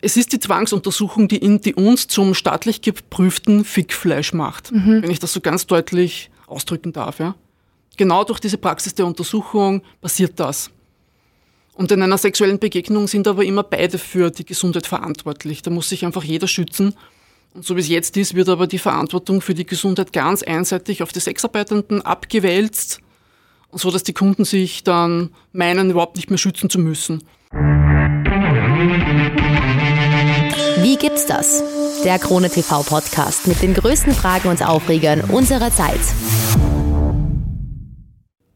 [0.00, 5.02] Es ist die Zwangsuntersuchung, die, in, die uns zum staatlich geprüften Fickfleisch macht, mhm.
[5.02, 7.18] wenn ich das so ganz deutlich ausdrücken darf.
[7.18, 7.34] Ja?
[7.96, 10.70] Genau durch diese Praxis der Untersuchung passiert das.
[11.74, 15.62] Und in einer sexuellen Begegnung sind aber immer beide für die Gesundheit verantwortlich.
[15.62, 16.94] Da muss sich einfach jeder schützen.
[17.54, 21.02] Und so wie es jetzt ist, wird aber die Verantwortung für die Gesundheit ganz einseitig
[21.02, 23.00] auf die Sexarbeitenden abgewälzt,
[23.72, 27.22] so dass die Kunden sich dann meinen, überhaupt nicht mehr schützen zu müssen.
[30.82, 31.64] Wie gibt's das?
[32.04, 35.98] Der Krone TV Podcast mit den größten Fragen und Aufregern unserer Zeit.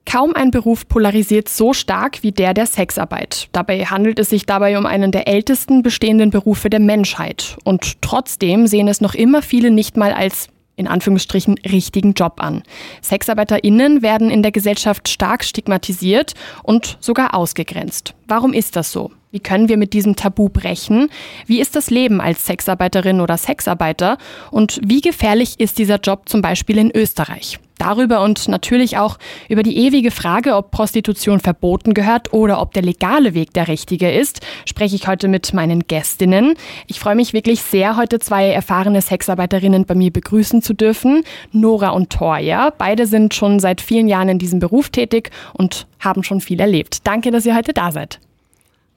[0.05, 3.49] Kaum ein Beruf polarisiert so stark wie der der Sexarbeit.
[3.51, 7.57] Dabei handelt es sich dabei um einen der ältesten bestehenden Berufe der Menschheit.
[7.65, 10.47] Und trotzdem sehen es noch immer viele nicht mal als
[10.77, 12.63] in Anführungsstrichen richtigen Job an.
[13.01, 18.15] SexarbeiterInnen werden in der Gesellschaft stark stigmatisiert und sogar ausgegrenzt.
[18.29, 19.11] Warum ist das so?
[19.33, 21.09] Wie können wir mit diesem Tabu brechen?
[21.47, 24.19] Wie ist das Leben als Sexarbeiterin oder Sexarbeiter?
[24.51, 27.59] Und wie gefährlich ist dieser Job zum Beispiel in Österreich?
[27.79, 29.17] Darüber und natürlich auch
[29.49, 34.13] über die ewige Frage, ob Prostitution verboten gehört oder ob der legale Weg der richtige
[34.13, 36.55] ist, spreche ich heute mit meinen Gästinnen.
[36.87, 41.25] Ich freue mich wirklich sehr, heute zwei erfahrene Sexarbeiterinnen bei mir begrüßen zu dürfen.
[41.53, 42.71] Nora und Torja.
[42.77, 46.99] Beide sind schon seit vielen Jahren in diesem Beruf tätig und haben schon viel erlebt.
[47.05, 48.21] Danke, dass ihr heute da seid.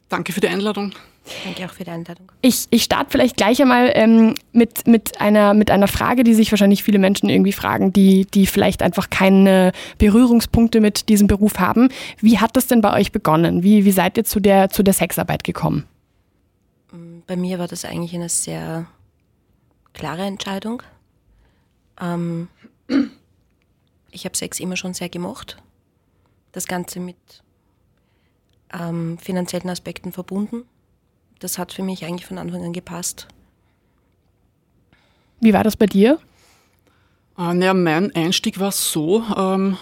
[0.10, 0.94] Danke für die Einladung.
[1.44, 2.32] Danke auch für die Einladung.
[2.42, 6.52] Ich, ich starte vielleicht gleich einmal ähm, mit, mit, einer, mit einer Frage, die sich
[6.52, 11.90] wahrscheinlich viele Menschen irgendwie fragen, die, die vielleicht einfach keine Berührungspunkte mit diesem Beruf haben.
[12.20, 13.64] Wie hat das denn bei euch begonnen?
[13.64, 15.86] Wie, wie seid ihr zu der, zu der Sexarbeit gekommen?
[17.26, 18.86] Bei mir war das eigentlich eine sehr
[19.94, 20.84] klare Entscheidung.
[22.00, 22.50] Ähm,
[24.12, 25.58] ich habe Sex immer schon sehr gemocht.
[26.52, 27.18] Das Ganze mit
[28.78, 30.66] ähm, finanziellen Aspekten verbunden
[31.40, 33.28] das hat für mich eigentlich von Anfang an gepasst.
[35.40, 36.20] Wie war das bei dir?
[37.38, 39.78] Äh, naja, mein Einstieg war so, ähm,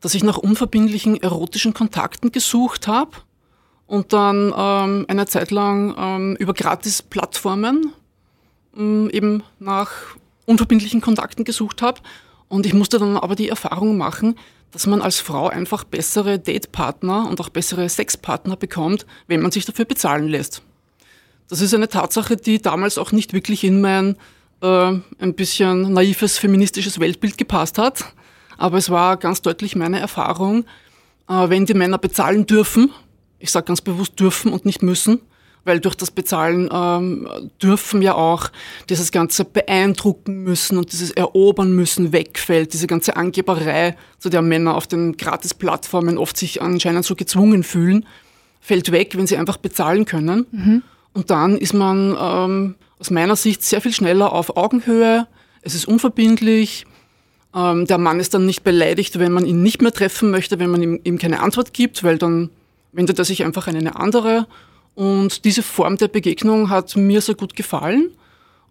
[0.00, 3.10] dass ich nach unverbindlichen erotischen Kontakten gesucht habe
[3.86, 7.92] und dann ähm, eine Zeit lang ähm, über Gratis-Plattformen
[8.76, 9.90] ähm, eben nach
[10.44, 12.00] unverbindlichen Kontakten gesucht habe.
[12.48, 14.38] Und ich musste dann aber die Erfahrung machen,
[14.72, 19.64] dass man als Frau einfach bessere Datepartner und auch bessere Sexpartner bekommt, wenn man sich
[19.64, 20.62] dafür bezahlen lässt.
[21.48, 24.16] Das ist eine Tatsache, die damals auch nicht wirklich in mein
[24.60, 28.04] äh, ein bisschen naives feministisches Weltbild gepasst hat.
[28.58, 30.64] Aber es war ganz deutlich meine Erfahrung,
[31.28, 32.90] äh, wenn die Männer bezahlen dürfen,
[33.38, 35.20] ich sage ganz bewusst dürfen und nicht müssen,
[35.66, 37.28] weil durch das Bezahlen ähm,
[37.60, 38.50] dürfen ja auch
[38.88, 44.76] dieses ganze beeindrucken müssen und dieses erobern müssen wegfällt, diese ganze Angeberei, zu der Männer
[44.76, 48.06] auf den Gratis-Plattformen oft sich anscheinend so gezwungen fühlen,
[48.60, 50.46] fällt weg, wenn sie einfach bezahlen können.
[50.52, 50.82] Mhm.
[51.12, 55.26] Und dann ist man ähm, aus meiner Sicht sehr viel schneller auf Augenhöhe.
[55.62, 56.86] Es ist unverbindlich.
[57.52, 60.70] Ähm, der Mann ist dann nicht beleidigt, wenn man ihn nicht mehr treffen möchte, wenn
[60.70, 62.50] man ihm, ihm keine Antwort gibt, weil dann
[62.92, 64.46] wendet er sich einfach an eine andere.
[64.96, 68.10] Und diese Form der Begegnung hat mir sehr gut gefallen.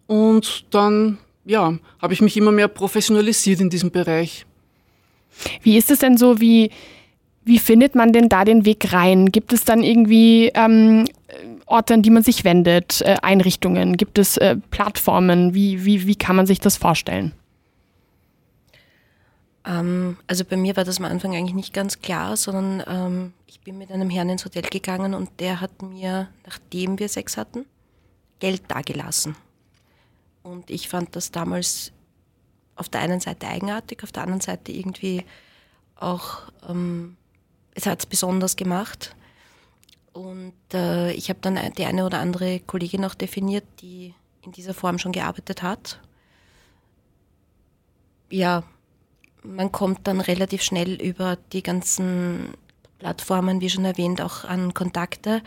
[0.08, 4.46] Und dann, ja, habe ich mich immer mehr professionalisiert in diesem Bereich.
[5.62, 6.72] Wie ist es denn so, wie,
[7.44, 9.32] wie findet man denn da den Weg rein?
[9.32, 11.06] Gibt es dann irgendwie ähm,
[11.68, 13.96] Orte, an die man sich wendet, äh, Einrichtungen?
[13.96, 15.54] Gibt es äh, Plattformen?
[15.54, 17.34] Wie, wie, wie kann man sich das vorstellen?
[19.66, 23.60] Ähm, also bei mir war das am Anfang eigentlich nicht ganz klar, sondern ähm, ich
[23.62, 27.66] bin mit einem Herrn ins Hotel gegangen und der hat mir, nachdem wir Sex hatten,
[28.40, 29.36] Geld dagelassen.
[30.44, 31.92] Und ich fand das damals
[32.76, 35.26] auf der einen Seite eigenartig, auf der anderen Seite irgendwie
[35.96, 37.18] auch, ähm,
[37.74, 39.16] es hat es besonders gemacht
[40.14, 44.74] und äh, ich habe dann die eine oder andere Kollegin auch definiert, die in dieser
[44.74, 46.00] Form schon gearbeitet hat.
[48.30, 48.64] Ja,
[49.46, 52.54] man kommt dann relativ schnell über die ganzen
[53.00, 55.42] Plattformen, wie schon erwähnt, auch an Kontakte.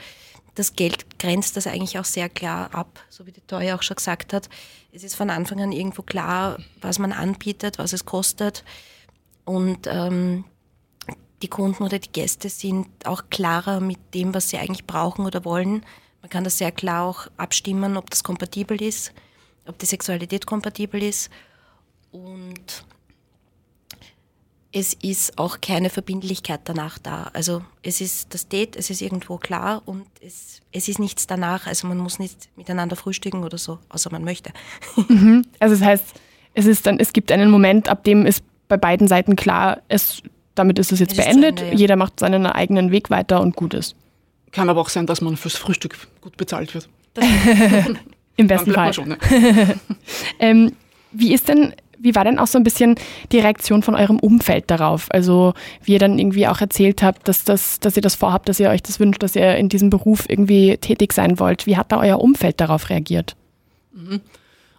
[0.55, 3.97] Das Geld grenzt das eigentlich auch sehr klar ab, so wie die Toya auch schon
[3.97, 4.49] gesagt hat.
[4.93, 8.65] Es ist von Anfang an irgendwo klar, was man anbietet, was es kostet.
[9.45, 10.44] Und ähm,
[11.43, 15.44] die Kunden oder die Gäste sind auch klarer mit dem, was sie eigentlich brauchen oder
[15.44, 15.85] wollen.
[16.21, 19.12] Man kann das sehr klar auch abstimmen, ob das kompatibel ist,
[19.67, 21.31] ob die Sexualität kompatibel ist.
[22.11, 22.85] Und
[24.79, 27.31] es ist auch keine Verbindlichkeit danach da.
[27.33, 31.67] Also es ist das Date, es ist irgendwo klar und es, es ist nichts danach.
[31.67, 34.53] Also man muss nicht miteinander frühstücken oder so, außer man möchte.
[35.09, 35.47] Mhm.
[35.59, 36.05] Also das heißt,
[36.55, 40.23] es ist dann, es gibt einen Moment, ab dem ist bei beiden Seiten klar, es
[40.55, 41.61] damit ist es jetzt es beendet.
[41.61, 41.79] Ende, ja.
[41.79, 43.95] Jeder macht seinen eigenen Weg weiter und gut ist.
[44.51, 46.89] Kann aber auch sein, dass man fürs Frühstück gut bezahlt wird.
[48.37, 48.93] Im besten Fall.
[48.93, 49.19] Schon, ne?
[50.41, 50.73] ähm,
[51.13, 52.95] wie ist denn wie war denn auch so ein bisschen
[53.33, 55.09] die Reaktion von eurem Umfeld darauf?
[55.11, 58.61] Also wie ihr dann irgendwie auch erzählt habt, dass, das, dass ihr das vorhabt, dass
[58.61, 61.67] ihr euch das wünscht, dass ihr in diesem Beruf irgendwie tätig sein wollt.
[61.67, 63.37] Wie hat da euer Umfeld darauf reagiert?
[63.93, 64.21] Mhm.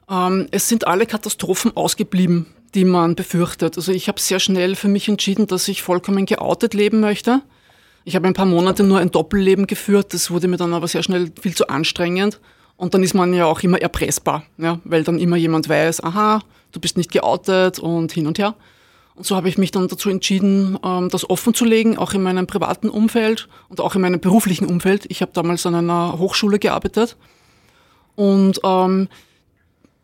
[0.09, 3.77] Ähm, es sind alle Katastrophen ausgeblieben, die man befürchtet.
[3.77, 7.41] Also ich habe sehr schnell für mich entschieden, dass ich vollkommen geoutet leben möchte.
[8.05, 11.03] Ich habe ein paar Monate nur ein Doppelleben geführt, das wurde mir dann aber sehr
[11.03, 12.39] schnell viel zu anstrengend.
[12.77, 16.41] Und dann ist man ja auch immer erpressbar, ja, weil dann immer jemand weiß, aha,
[16.71, 18.55] du bist nicht geoutet und hin und her.
[19.15, 22.23] Und so habe ich mich dann dazu entschieden, ähm, das offen zu legen, auch in
[22.23, 25.05] meinem privaten Umfeld und auch in meinem beruflichen Umfeld.
[25.09, 27.17] Ich habe damals an einer Hochschule gearbeitet
[28.15, 29.09] und ähm,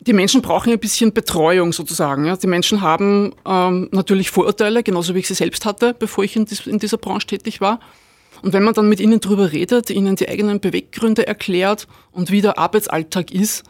[0.00, 2.26] die Menschen brauchen ein bisschen Betreuung sozusagen.
[2.26, 2.36] Ja.
[2.36, 6.44] Die Menschen haben ähm, natürlich Vorurteile, genauso wie ich sie selbst hatte, bevor ich in,
[6.44, 7.80] dies, in dieser Branche tätig war.
[8.42, 12.42] Und wenn man dann mit ihnen drüber redet, ihnen die eigenen Beweggründe erklärt und wie
[12.42, 13.64] der Arbeitsalltag ist,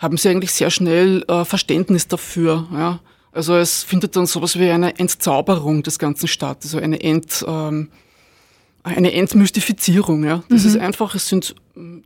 [0.00, 2.66] haben sie eigentlich sehr schnell äh, Verständnis dafür.
[2.72, 3.00] Ja.
[3.32, 7.90] Also es findet dann sowas wie eine Entzauberung des Ganzen statt, also eine Ent, ähm,
[8.82, 10.24] eine Entmystifizierung.
[10.24, 10.42] Ja.
[10.48, 10.68] Das mhm.
[10.68, 11.54] ist einfach, es sind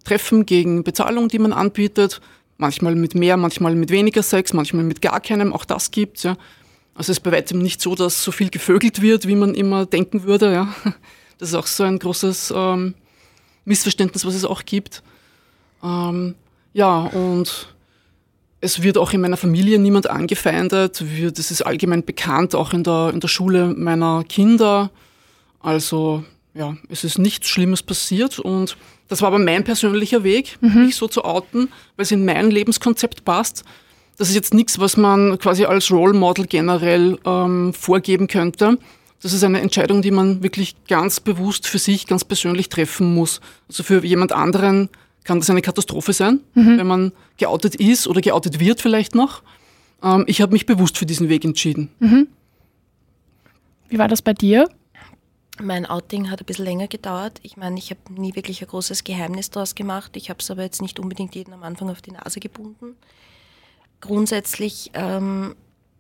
[0.05, 2.21] Treffen gegen Bezahlung, die man anbietet,
[2.59, 6.25] manchmal mit mehr, manchmal mit weniger Sex, manchmal mit gar keinem, auch das gibt's.
[6.25, 6.37] Ja.
[6.95, 9.87] Also es ist bei weitem nicht so, dass so viel gevögelt wird, wie man immer
[9.87, 10.53] denken würde.
[10.53, 10.75] Ja.
[11.37, 12.95] Das ist auch so ein großes ähm,
[13.65, 15.03] Missverständnis, was es auch gibt.
[15.83, 16.37] Ähm,
[16.75, 17.74] ja, und
[18.65, 21.05] es wird auch in meiner Familie niemand angefeindet.
[21.37, 24.91] Das ist allgemein bekannt, auch in der, in der Schule meiner Kinder.
[25.61, 26.25] Also
[26.55, 28.77] ja, es ist nichts Schlimmes passiert und
[29.09, 30.87] das war aber mein persönlicher Weg, mhm.
[30.87, 33.65] mich so zu outen, weil es in mein Lebenskonzept passt.
[34.17, 38.79] Das ist jetzt nichts, was man quasi als Role Model generell ähm, vorgeben könnte.
[39.21, 43.41] Das ist eine Entscheidung, die man wirklich ganz bewusst für sich, ganz persönlich treffen muss.
[43.69, 44.89] Also für jemand anderen
[45.25, 46.79] kann das eine Katastrophe sein, mhm.
[46.79, 49.43] wenn man geoutet ist oder geoutet wird vielleicht noch.
[50.03, 51.91] Ähm, ich habe mich bewusst für diesen Weg entschieden.
[51.99, 52.29] Mhm.
[53.89, 54.69] Wie war das bei dir?
[55.61, 57.39] Mein Outing hat ein bisschen länger gedauert.
[57.43, 60.17] Ich meine, ich habe nie wirklich ein großes Geheimnis daraus gemacht.
[60.17, 62.97] Ich habe es aber jetzt nicht unbedingt jeden am Anfang auf die Nase gebunden.
[64.01, 65.55] Grundsätzlich ähm,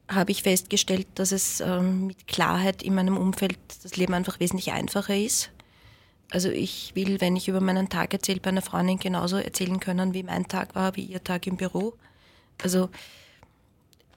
[0.09, 4.73] habe ich festgestellt, dass es ähm, mit Klarheit in meinem Umfeld das Leben einfach wesentlich
[4.73, 5.51] einfacher ist.
[6.31, 10.15] Also ich will, wenn ich über meinen Tag erzähle, bei einer Freundin genauso erzählen können,
[10.15, 11.95] wie mein Tag war, wie ihr Tag im Büro.
[12.63, 12.89] Also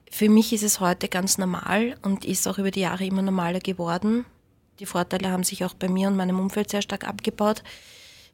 [0.10, 3.60] für mich ist es heute ganz normal und ist auch über die Jahre immer normaler
[3.60, 4.26] geworden.
[4.80, 7.64] Die Vorteile haben sich auch bei mir und meinem Umfeld sehr stark abgebaut.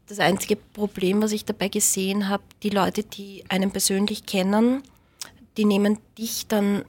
[0.08, 4.84] Das einzige Problem, was ich dabei gesehen habe, die Leute, die einen persönlich kennen,
[5.58, 6.84] die nehmen dich dann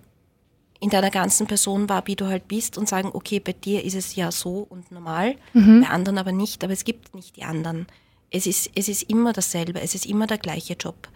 [0.84, 3.94] in deiner ganzen Person wahr, wie du halt bist und sagen, okay, bei dir ist
[3.94, 5.80] es ja so und normal, mhm.
[5.80, 7.86] bei anderen aber nicht, aber es gibt nicht die anderen.
[8.30, 11.08] Es ist, es ist immer dasselbe, es ist immer der gleiche Job.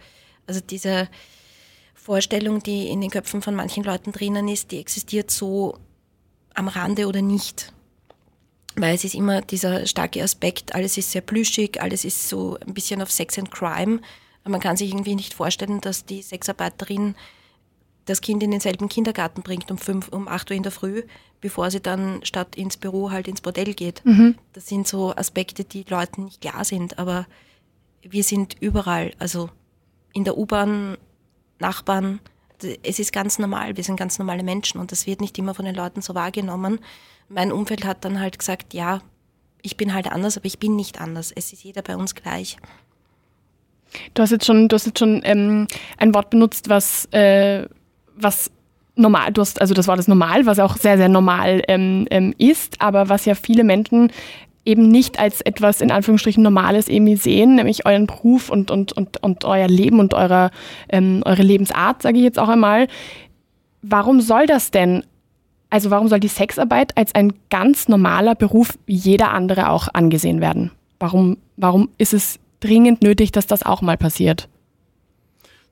[0.47, 1.07] Also diese
[1.93, 5.77] Vorstellung, die in den Köpfen von manchen Leuten drinnen ist, die existiert so
[6.55, 7.71] am Rande oder nicht.
[8.75, 12.73] Weil es ist immer dieser starke Aspekt, alles ist sehr plüschig, alles ist so ein
[12.73, 14.01] bisschen auf Sex and Crime.
[14.45, 17.13] Man kann sich irgendwie nicht vorstellen, dass die Sexarbeiterin
[18.09, 21.03] das Kind in denselben Kindergarten bringt um, fünf, um 8 Uhr in der Früh,
[21.41, 24.03] bevor sie dann statt ins Büro halt ins Bordell geht.
[24.03, 24.35] Mhm.
[24.53, 27.27] Das sind so Aspekte, die Leuten nicht klar sind, aber
[28.01, 29.49] wir sind überall, also
[30.13, 30.97] in der U-Bahn,
[31.59, 32.19] Nachbarn,
[32.83, 35.65] es ist ganz normal, wir sind ganz normale Menschen und das wird nicht immer von
[35.65, 36.79] den Leuten so wahrgenommen.
[37.29, 39.01] Mein Umfeld hat dann halt gesagt, ja,
[39.61, 41.31] ich bin halt anders, aber ich bin nicht anders.
[41.31, 42.57] Es ist jeder bei uns gleich.
[44.13, 47.67] Du hast jetzt schon, du hast jetzt schon ähm, ein Wort benutzt, was äh,
[48.19, 48.51] was
[48.95, 52.33] normal, du hast, also das war das normal, was auch sehr, sehr normal ähm, ähm,
[52.37, 54.11] ist, aber was ja viele Menschen
[54.65, 59.23] eben nicht als etwas in Anführungsstrichen Normales irgendwie sehen, nämlich euren Beruf und, und, und,
[59.23, 60.51] und euer Leben und eure,
[60.89, 62.87] ähm, eure Lebensart, sage ich jetzt auch einmal.
[63.81, 65.03] Warum soll das denn,
[65.69, 70.41] also warum soll die Sexarbeit als ein ganz normaler Beruf wie jeder andere auch angesehen
[70.41, 70.71] werden?
[70.99, 74.49] Warum, warum ist es dringend nötig, dass das auch mal passiert?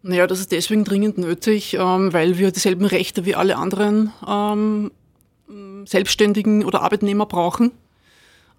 [0.01, 4.91] Naja, das ist deswegen dringend nötig, ähm, weil wir dieselben Rechte wie alle anderen ähm,
[5.85, 7.71] Selbstständigen oder Arbeitnehmer brauchen.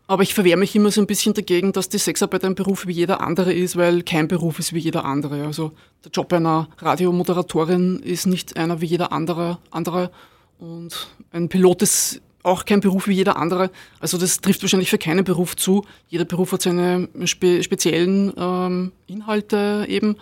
[0.07, 2.93] Aber ich verwehre mich immer so ein bisschen dagegen, dass die Sexarbeit ein Beruf wie
[2.93, 5.45] jeder andere ist, weil kein Beruf ist wie jeder andere.
[5.45, 10.11] Also der Job einer Radiomoderatorin ist nicht einer wie jeder andere, andere.
[10.59, 13.71] Und ein Pilot ist auch kein Beruf wie jeder andere.
[14.01, 15.85] Also das trifft wahrscheinlich für keinen Beruf zu.
[16.09, 20.17] Jeder Beruf hat seine spe speziellen ähm, Inhalte eben.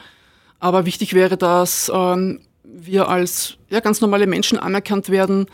[0.58, 5.46] Aber wichtig wäre, dass ähm, wir als ja, ganz normale Menschen anerkannt werden,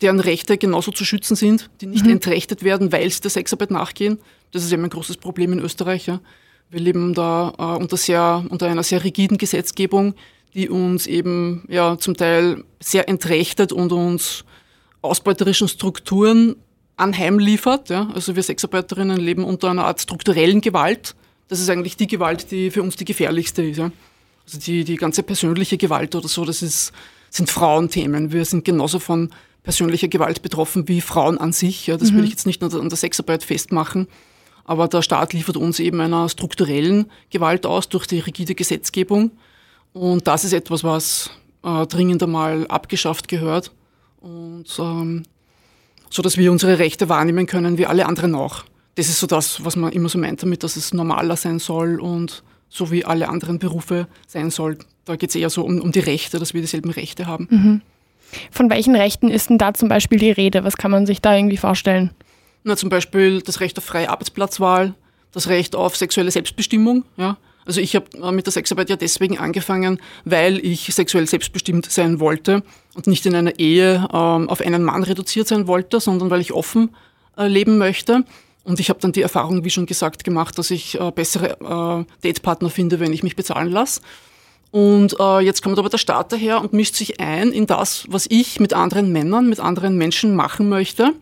[0.00, 2.12] deren Rechte genauso zu schützen sind, die nicht mhm.
[2.12, 4.18] entrechtet werden, weil sie der Sexarbeit nachgehen.
[4.52, 6.06] Das ist eben ein großes Problem in Österreich.
[6.06, 6.20] Ja.
[6.70, 10.14] Wir leben da äh, unter, sehr, unter einer sehr rigiden Gesetzgebung,
[10.54, 14.44] die uns eben ja zum Teil sehr entrechtet und uns
[15.02, 16.56] ausbeuterischen Strukturen
[16.96, 17.90] anheimliefert.
[17.90, 18.10] Ja.
[18.14, 21.14] Also wir Sexarbeiterinnen leben unter einer Art strukturellen Gewalt.
[21.48, 23.78] Das ist eigentlich die Gewalt, die für uns die gefährlichste ist.
[23.78, 23.90] Ja.
[24.46, 26.92] Also die, die ganze persönliche Gewalt oder so, das ist,
[27.30, 28.32] sind Frauenthemen.
[28.32, 29.30] Wir sind genauso von
[29.62, 31.88] persönlicher Gewalt betroffen wie Frauen an sich.
[31.88, 31.96] Ja.
[31.96, 32.18] Das mhm.
[32.18, 34.06] will ich jetzt nicht an der Sexarbeit festmachen.
[34.64, 39.32] Aber der Staat liefert uns eben einer strukturellen Gewalt aus durch die rigide Gesetzgebung.
[39.92, 41.30] Und das ist etwas, was
[41.64, 43.72] äh, dringend einmal abgeschafft gehört.
[44.20, 45.24] Und ähm,
[46.10, 48.64] so dass wir unsere Rechte wahrnehmen können wie alle anderen auch.
[48.94, 52.00] Das ist so das, was man immer so meint damit, dass es normaler sein soll
[52.00, 54.78] und so wie alle anderen Berufe sein soll.
[55.04, 57.48] Da geht es eher so um, um, die Rechte, dass wir dieselben Rechte haben.
[57.50, 57.82] Mhm.
[58.50, 60.64] Von welchen Rechten ist denn da zum Beispiel die Rede?
[60.64, 62.10] Was kann man sich da irgendwie vorstellen?
[62.64, 64.94] Na, zum Beispiel das Recht auf freie Arbeitsplatzwahl,
[65.30, 67.04] das Recht auf sexuelle Selbstbestimmung.
[67.16, 67.36] Ja?
[67.66, 72.20] Also ich habe äh, mit der Sexarbeit ja deswegen angefangen, weil ich sexuell selbstbestimmt sein
[72.20, 72.62] wollte
[72.94, 76.52] und nicht in einer Ehe ähm, auf einen Mann reduziert sein wollte, sondern weil ich
[76.52, 76.90] offen
[77.36, 78.24] äh, leben möchte.
[78.66, 82.26] Und ich habe dann die Erfahrung, wie schon gesagt, gemacht, dass ich äh, bessere äh,
[82.26, 84.00] Datepartner finde, wenn ich mich bezahlen lasse.
[84.72, 88.26] Und äh, jetzt kommt aber der Staat daher und mischt sich ein in das, was
[88.28, 91.12] ich mit anderen Männern, mit anderen Menschen machen möchte.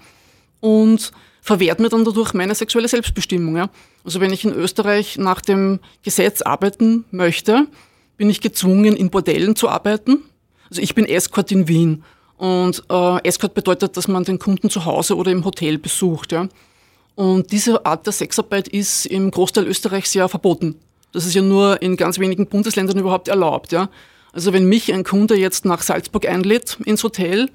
[0.60, 3.58] Und verwehrt mir dann dadurch meine sexuelle Selbstbestimmung.
[3.58, 3.68] Ja?
[4.04, 7.66] Also wenn ich in Österreich nach dem Gesetz arbeiten möchte,
[8.16, 10.22] bin ich gezwungen, in Bordellen zu arbeiten.
[10.70, 12.04] Also ich bin Escort in Wien.
[12.38, 16.32] Und äh, Escort bedeutet, dass man den Kunden zu Hause oder im Hotel besucht.
[16.32, 16.48] Ja?
[17.14, 20.76] Und diese Art der Sexarbeit ist im Großteil Österreichs ja verboten.
[21.12, 23.70] Das ist ja nur in ganz wenigen Bundesländern überhaupt erlaubt.
[23.70, 23.88] Ja?
[24.32, 27.50] Also wenn mich ein Kunde jetzt nach Salzburg einlädt ins Hotel,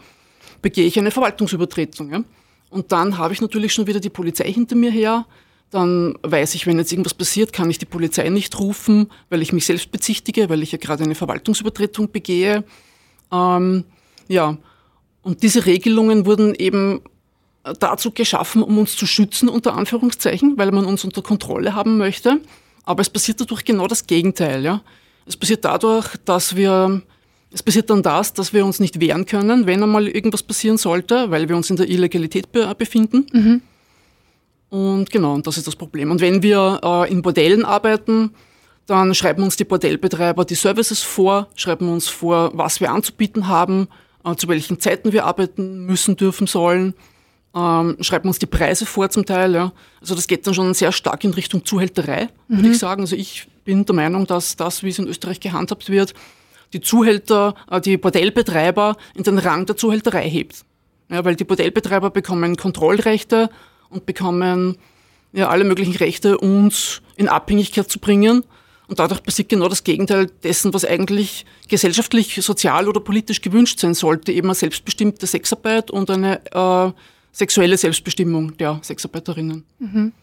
[0.61, 2.11] begehe ich eine Verwaltungsübertretung.
[2.11, 2.23] Ja?
[2.69, 5.25] Und dann habe ich natürlich schon wieder die Polizei hinter mir her.
[5.71, 9.53] Dann weiß ich, wenn jetzt irgendwas passiert, kann ich die Polizei nicht rufen, weil ich
[9.53, 12.63] mich selbst bezichtige, weil ich ja gerade eine Verwaltungsübertretung begehe.
[13.31, 13.83] Ähm,
[14.29, 14.57] ja,
[15.21, 17.01] und diese Regelungen wurden eben
[17.79, 22.39] dazu geschaffen, um uns zu schützen, unter Anführungszeichen, weil man uns unter Kontrolle haben möchte.
[22.83, 24.63] Aber es passiert dadurch genau das Gegenteil.
[24.63, 24.81] Ja?
[25.25, 27.01] Es passiert dadurch, dass wir
[27.51, 31.31] es passiert dann das, dass wir uns nicht wehren können, wenn einmal irgendwas passieren sollte,
[31.31, 33.25] weil wir uns in der Illegalität be befinden.
[33.31, 33.61] Mhm.
[34.69, 36.11] Und genau, und das ist das Problem.
[36.11, 38.35] Und wenn wir äh, in Bordellen arbeiten,
[38.85, 43.87] dann schreiben uns die Bordellbetreiber die Services vor, schreiben uns vor, was wir anzubieten haben,
[44.23, 46.93] äh, zu welchen Zeiten wir arbeiten müssen, dürfen, sollen,
[47.55, 49.53] ähm, schreiben uns die Preise vor zum Teil.
[49.53, 49.71] Ja.
[50.01, 52.57] Also das geht dann schon sehr stark in Richtung Zuhälterei, mhm.
[52.57, 53.01] würde ich sagen.
[53.01, 56.13] Also ich bin der Meinung, dass das, wie es in Österreich gehandhabt wird,
[56.73, 60.63] die Zuhälter, äh, die Bordellbetreiber in den Rang der Zuhälterei hebt.
[61.09, 63.49] Ja, weil die Bordellbetreiber bekommen Kontrollrechte
[63.89, 64.77] und bekommen
[65.33, 68.43] ja, alle möglichen Rechte, uns in Abhängigkeit zu bringen.
[68.87, 73.93] Und dadurch passiert genau das Gegenteil dessen, was eigentlich gesellschaftlich, sozial oder politisch gewünscht sein
[73.93, 76.91] sollte, eben eine selbstbestimmte Sexarbeit und eine äh,
[77.31, 79.65] sexuelle Selbstbestimmung der Sexarbeiterinnen.
[79.79, 80.13] Mhm.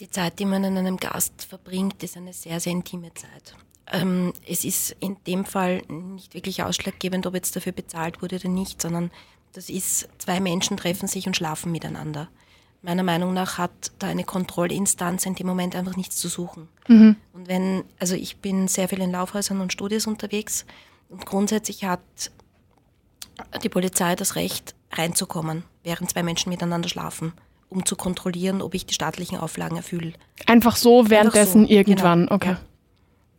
[0.00, 3.54] Die Zeit, die man an einem Gast verbringt, ist eine sehr, sehr intime Zeit.
[3.92, 8.48] Ähm, es ist in dem Fall nicht wirklich ausschlaggebend, ob jetzt dafür bezahlt wurde oder
[8.48, 9.10] nicht, sondern
[9.52, 12.28] das ist, zwei Menschen treffen sich und schlafen miteinander.
[12.80, 16.68] Meiner Meinung nach hat da eine Kontrollinstanz in dem Moment einfach nichts zu suchen.
[16.88, 17.16] Mhm.
[17.32, 20.64] Und wenn, also ich bin sehr viel in Laufhäusern und Studios unterwegs
[21.08, 22.00] und grundsätzlich hat
[23.62, 27.32] die Polizei das Recht, reinzukommen, während zwei Menschen miteinander schlafen,
[27.68, 30.12] um zu kontrollieren, ob ich die staatlichen Auflagen erfülle.
[30.46, 32.34] Einfach so währenddessen Einfach so, irgendwann, genau.
[32.34, 32.50] okay.
[32.50, 32.60] Ja.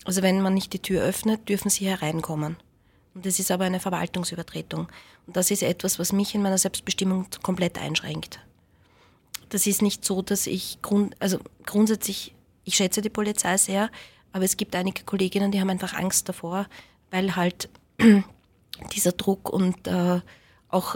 [0.06, 2.58] Also wenn man nicht die Tür öffnet, dürfen sie hereinkommen.
[3.14, 4.88] Und das ist aber eine Verwaltungsübertretung.
[5.28, 8.40] Und das ist etwas, was mich in meiner Selbstbestimmung komplett einschränkt.
[9.50, 12.34] Das ist nicht so, dass ich grund, also grundsätzlich,
[12.64, 13.92] ich schätze die Polizei sehr,
[14.32, 16.66] aber es gibt einige Kolleginnen, die haben einfach Angst davor,
[17.12, 17.70] weil halt
[18.94, 20.22] dieser Druck und äh,
[20.70, 20.96] auch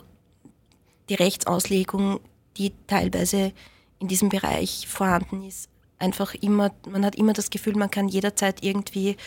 [1.09, 2.19] die Rechtsauslegung,
[2.57, 3.53] die teilweise
[3.99, 8.63] in diesem Bereich vorhanden ist, einfach immer, man hat immer das Gefühl, man kann jederzeit
[8.63, 9.17] irgendwie,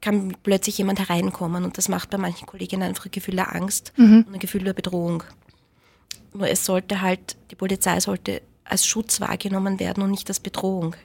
[0.00, 3.92] kann plötzlich jemand hereinkommen und das macht bei manchen Kolleginnen einfach ein Gefühl der Angst
[3.96, 4.24] mhm.
[4.26, 5.22] und ein Gefühl der Bedrohung.
[6.32, 10.96] Nur es sollte halt, die Polizei sollte als Schutz wahrgenommen werden und nicht als Bedrohung.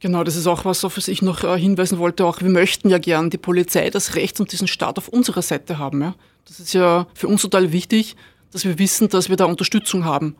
[0.00, 2.26] Genau, das ist auch was, auf was ich noch äh, hinweisen wollte.
[2.26, 5.78] Auch wir möchten ja gern die Polizei das Recht und diesen Staat auf unserer Seite
[5.78, 6.02] haben.
[6.02, 6.14] Ja?
[6.44, 8.16] Das ist ja für uns total wichtig,
[8.52, 10.36] dass wir wissen, dass wir da Unterstützung haben.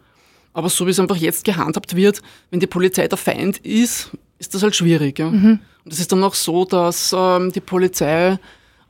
[0.53, 4.55] Aber so wie es einfach jetzt gehandhabt wird, wenn die Polizei der Feind ist, ist
[4.55, 5.19] das halt schwierig.
[5.19, 5.31] Ja?
[5.31, 5.61] Mhm.
[5.85, 8.39] Und es ist dann auch so, dass ähm, die Polizei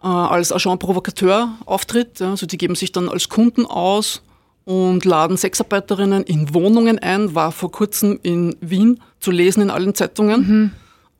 [0.02, 2.20] äh, als Agent Provokateur auftritt.
[2.20, 2.30] Ja?
[2.30, 4.23] Also die geben sich dann als Kunden aus
[4.64, 9.94] und laden Sexarbeiterinnen in Wohnungen ein, war vor kurzem in Wien zu lesen in allen
[9.94, 10.40] Zeitungen.
[10.40, 10.70] Mhm.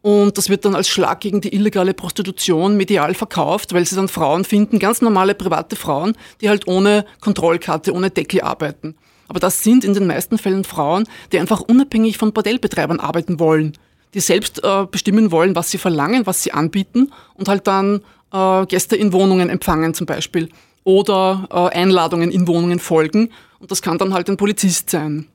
[0.07, 4.07] Und das wird dann als Schlag gegen die illegale Prostitution medial verkauft, weil sie dann
[4.07, 8.95] Frauen finden, ganz normale private Frauen, die halt ohne Kontrollkarte, ohne Deckel arbeiten.
[9.27, 13.77] Aber das sind in den meisten Fällen Frauen, die einfach unabhängig von Bordellbetreibern arbeiten wollen,
[14.15, 18.01] die selbst äh, bestimmen wollen, was sie verlangen, was sie anbieten und halt dann
[18.33, 20.51] äh, Gäste in Wohnungen empfangen zum Beispiel
[20.85, 23.31] oder äh, Einladungen in Wohnungen folgen.
[23.59, 25.27] Und das kann dann halt ein Polizist sein.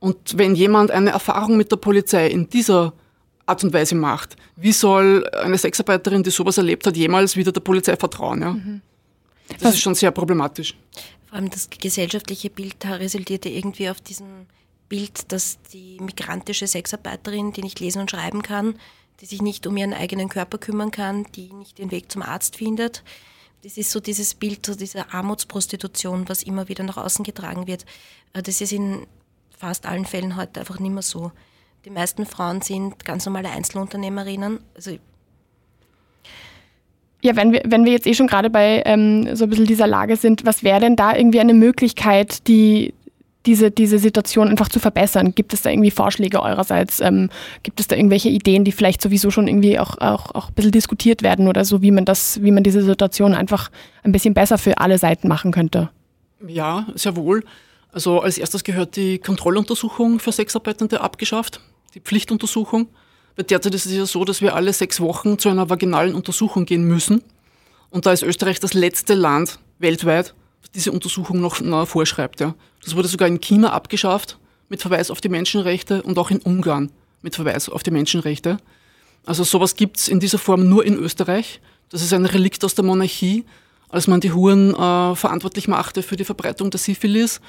[0.00, 2.94] Und wenn jemand eine Erfahrung mit der Polizei in dieser
[3.48, 4.36] Art und Weise macht.
[4.56, 8.42] Wie soll eine Sexarbeiterin, die sowas erlebt hat, jemals wieder der Polizei vertrauen?
[8.42, 8.52] Ja?
[8.52, 8.82] Mhm.
[9.48, 9.74] Das Was?
[9.74, 10.76] ist schon sehr problematisch.
[11.26, 14.46] Vor allem das gesellschaftliche Bild resultierte irgendwie auf diesem
[14.88, 18.74] Bild, dass die migrantische Sexarbeiterin, die nicht lesen und schreiben kann,
[19.20, 22.56] die sich nicht um ihren eigenen Körper kümmern kann, die nicht den Weg zum Arzt
[22.56, 23.02] findet.
[23.62, 27.84] Das ist so dieses Bild so dieser Armutsprostitution, was immer wieder nach außen getragen wird.
[28.32, 29.06] Äh, das ist in
[29.56, 31.32] fast allen Fällen heute einfach nicht mehr so.
[31.88, 34.60] Die meisten Frauen sind ganz normale Einzelunternehmerinnen.
[34.74, 34.98] Also
[37.22, 39.86] ja, wenn wir, wenn wir jetzt eh schon gerade bei ähm, so ein bisschen dieser
[39.86, 42.92] Lage sind, was wäre denn da irgendwie eine Möglichkeit, die,
[43.46, 45.34] diese, diese Situation einfach zu verbessern?
[45.34, 47.00] Gibt es da irgendwie Vorschläge eurerseits?
[47.00, 47.30] Ähm,
[47.62, 50.72] gibt es da irgendwelche Ideen, die vielleicht sowieso schon irgendwie auch, auch, auch ein bisschen
[50.72, 53.70] diskutiert werden oder so, wie man das, wie man diese Situation einfach
[54.02, 55.88] ein bisschen besser für alle Seiten machen könnte?
[56.46, 57.44] Ja, sehr wohl.
[57.92, 61.62] Also als erstes gehört die Kontrolluntersuchung für Sexarbeitende abgeschafft
[61.94, 62.88] die Pflichtuntersuchung.
[63.36, 66.66] Weil derzeit ist es ja so, dass wir alle sechs Wochen zu einer vaginalen Untersuchung
[66.66, 67.22] gehen müssen.
[67.90, 72.40] Und da ist Österreich das letzte Land weltweit, das diese Untersuchung noch, vorschreibt.
[72.40, 72.54] Ja.
[72.84, 76.90] Das wurde sogar in China abgeschafft mit Verweis auf die Menschenrechte und auch in Ungarn
[77.22, 78.58] mit Verweis auf die Menschenrechte.
[79.24, 81.60] Also sowas gibt's in dieser Form nur in Österreich.
[81.90, 83.44] Das ist ein Relikt aus der Monarchie,
[83.88, 87.40] als man die Huren äh, verantwortlich machte für die Verbreitung der Syphilis.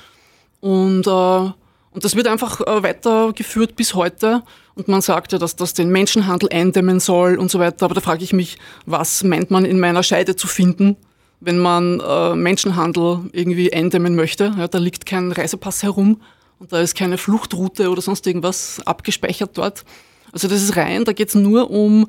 [0.62, 1.52] Und äh,
[1.92, 4.44] und das wird einfach äh, weitergeführt bis heute.
[4.76, 7.86] Und man sagt ja, dass das den Menschenhandel eindämmen soll und so weiter.
[7.86, 10.98] Aber da frage ich mich, was meint man in meiner Scheide zu finden,
[11.40, 14.54] wenn man äh, Menschenhandel irgendwie eindämmen möchte?
[14.58, 16.22] Ja, da liegt kein Reisepass herum
[16.60, 19.84] und da ist keine Fluchtroute oder sonst irgendwas abgespeichert dort.
[20.32, 22.08] Also das ist rein, da geht es nur um,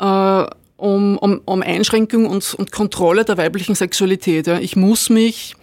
[0.00, 4.48] äh, um, um, um Einschränkung und, und Kontrolle der weiblichen Sexualität.
[4.48, 4.58] Ja.
[4.58, 5.54] Ich muss mich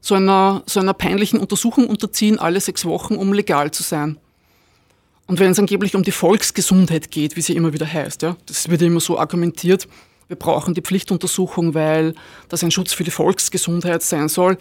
[0.00, 4.18] so einer, so einer peinlichen Untersuchung unterziehen, alle sechs Wochen, um legal zu sein.
[5.26, 8.70] Und wenn es angeblich um die Volksgesundheit geht, wie sie immer wieder heißt, ja, das
[8.70, 9.86] wird immer so argumentiert,
[10.28, 12.14] wir brauchen die Pflichtuntersuchung, weil
[12.48, 14.58] das ein Schutz für die Volksgesundheit sein soll,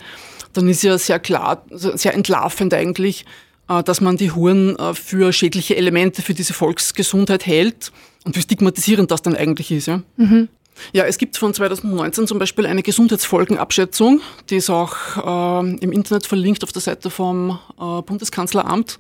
[0.54, 3.26] dann ist ja sehr klar, sehr entlarvend eigentlich,
[3.70, 7.92] äh, dass man die Huren äh, für schädliche Elemente für diese Volksgesundheit hält
[8.26, 9.88] und wie stigmatisierend das dann eigentlich ist.
[9.88, 10.02] Ja?
[10.16, 10.50] Mhm.
[10.94, 16.26] Ja, es gibt von 2019 zum Beispiel eine Gesundheitsfolgenabschätzung, die ist auch äh, im Internet
[16.26, 19.00] verlinkt auf der Seite vom äh, Bundeskanzleramt,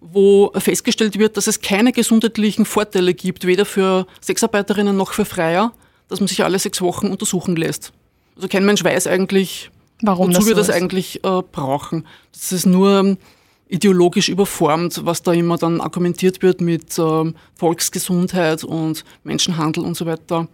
[0.00, 5.72] wo festgestellt wird, dass es keine gesundheitlichen Vorteile gibt, weder für Sexarbeiterinnen noch für Freier,
[6.08, 7.92] dass man sich alle sechs Wochen untersuchen lässt.
[8.36, 9.70] Also kein Mensch weiß eigentlich,
[10.02, 10.74] Warum wozu das wir so das ist.
[10.74, 12.06] eigentlich äh, brauchen.
[12.32, 13.16] Das ist nur
[13.68, 20.06] ideologisch überformt, was da immer dann argumentiert wird mit äh, Volksgesundheit und Menschenhandel und so
[20.06, 20.48] weiter.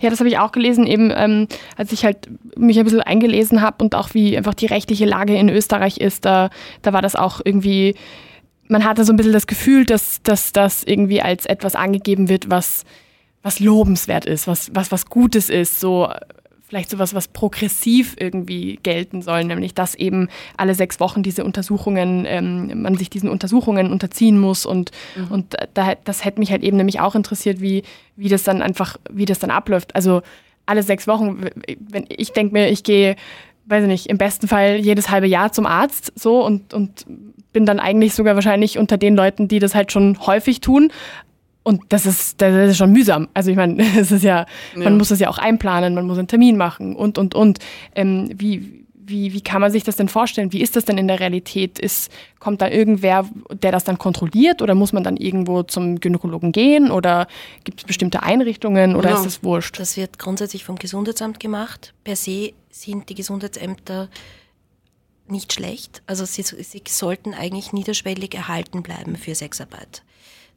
[0.00, 3.62] Ja, das habe ich auch gelesen, eben ähm, als ich halt mich ein bisschen eingelesen
[3.62, 6.50] habe und auch wie einfach die rechtliche Lage in Österreich ist, da,
[6.82, 7.94] da war das auch irgendwie,
[8.68, 12.50] man hatte so ein bisschen das Gefühl, dass, dass das irgendwie als etwas angegeben wird,
[12.50, 12.84] was,
[13.42, 16.08] was lobenswert ist, was, was, was Gutes ist, so
[16.68, 22.24] vielleicht sowas, was progressiv irgendwie gelten soll, nämlich dass eben alle sechs Wochen diese Untersuchungen,
[22.26, 25.32] ähm, man sich diesen Untersuchungen unterziehen muss und, mhm.
[25.32, 27.82] und da, das hätte mich halt eben nämlich auch interessiert, wie,
[28.16, 29.94] wie das dann einfach, wie das dann abläuft.
[29.94, 30.22] Also
[30.66, 31.44] alle sechs Wochen,
[31.78, 33.14] wenn ich denke mir, ich gehe,
[33.66, 37.06] weiß ich nicht, im besten Fall jedes halbe Jahr zum Arzt so und, und
[37.52, 40.90] bin dann eigentlich sogar wahrscheinlich unter den Leuten, die das halt schon häufig tun.
[41.66, 43.26] Und das ist, das ist schon mühsam.
[43.34, 46.16] Also ich meine, es ist ja, ja, man muss das ja auch einplanen, man muss
[46.16, 47.58] einen Termin machen und, und, und.
[47.96, 50.52] Ähm, wie, wie, wie kann man sich das denn vorstellen?
[50.52, 51.80] Wie ist das denn in der Realität?
[51.80, 56.52] Ist, kommt da irgendwer, der das dann kontrolliert oder muss man dann irgendwo zum Gynäkologen
[56.52, 57.26] gehen oder
[57.64, 59.16] gibt es bestimmte Einrichtungen oder ja.
[59.16, 59.80] ist das wurscht?
[59.80, 61.94] Das wird grundsätzlich vom Gesundheitsamt gemacht.
[62.04, 64.08] Per se sind die Gesundheitsämter
[65.26, 66.00] nicht schlecht.
[66.06, 70.04] Also sie, sie sollten eigentlich niederschwellig erhalten bleiben für Sexarbeit.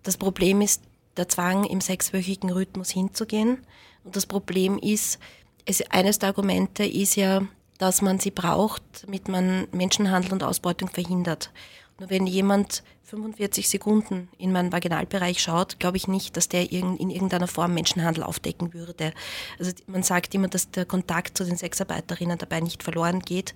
[0.03, 0.83] Das Problem ist,
[1.19, 3.59] der Zwang, im sechswöchigen Rhythmus hinzugehen.
[4.03, 5.19] Und das Problem ist,
[5.65, 7.43] es, eines der Argumente ist ja,
[7.77, 11.51] dass man sie braucht, damit man Menschenhandel und Ausbeutung verhindert.
[11.99, 17.09] Nur wenn jemand 45 Sekunden in meinen Vaginalbereich schaut, glaube ich nicht, dass der in
[17.09, 19.13] irgendeiner Form Menschenhandel aufdecken würde.
[19.57, 23.53] Also man sagt immer, dass der Kontakt zu den Sexarbeiterinnen dabei nicht verloren geht.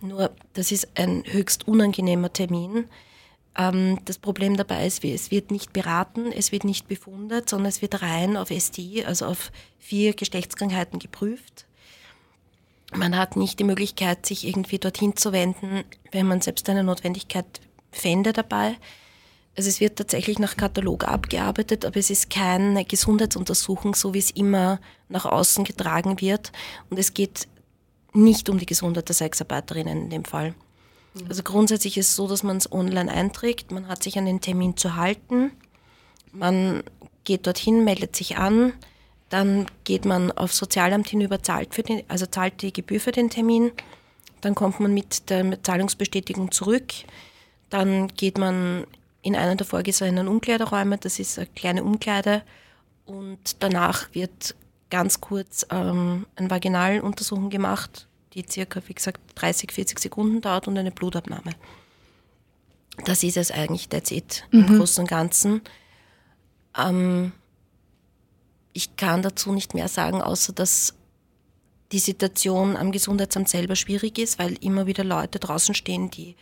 [0.00, 2.88] Nur das ist ein höchst unangenehmer Termin.
[3.56, 7.82] Ähm, das Problem dabei ist, es wird nicht beraten, es wird nicht befundet, sondern es
[7.82, 11.66] wird rein auf STI, also auf vier Geschlechtskrankheiten geprüft.
[12.94, 17.60] Man hat nicht die Möglichkeit, sich irgendwie dorthin zu wenden, wenn man selbst eine Notwendigkeit
[17.90, 18.76] fände dabei.
[19.56, 24.30] Also es wird tatsächlich nach Katalog abgearbeitet, aber es ist keine Gesundheitsuntersuchung, so wie es
[24.30, 26.52] immer nach außen getragen wird.
[26.90, 27.48] Und es geht
[28.12, 30.54] nicht um die Gesundheit der Sexarbeiterinnen in dem Fall.
[31.16, 31.26] Mhm.
[31.28, 34.40] Also grundsätzlich ist es so, dass man es online einträgt, man hat sich an den
[34.40, 35.52] Termin zu halten,
[36.32, 36.82] man
[37.24, 38.72] geht dorthin, meldet sich an,
[39.28, 43.30] dann geht man auf Sozialamt hinüber, zahlt, für den, also zahlt die Gebühr für den
[43.30, 43.72] Termin,
[44.40, 46.92] dann kommt man mit der Zahlungsbestätigung zurück,
[47.70, 48.86] dann geht man
[49.22, 52.42] in einen der vorgesehenen Umkleideräume, das ist eine kleine Umkleide,
[53.06, 54.54] und danach wird
[54.90, 60.78] ganz kurz ähm, eine Vaginaluntersuchung gemacht, die circa, wie gesagt, 30, 40 Sekunden dauert und
[60.78, 61.52] eine Blutabnahme.
[63.04, 64.60] Das ist es eigentlich, that's it, mhm.
[64.60, 65.62] im Großen und Ganzen.
[66.76, 67.32] Ähm,
[68.72, 70.94] ich kann dazu nicht mehr sagen, außer dass
[71.92, 76.36] die Situation am Gesundheitsamt selber schwierig ist, weil immer wieder Leute draußen stehen, die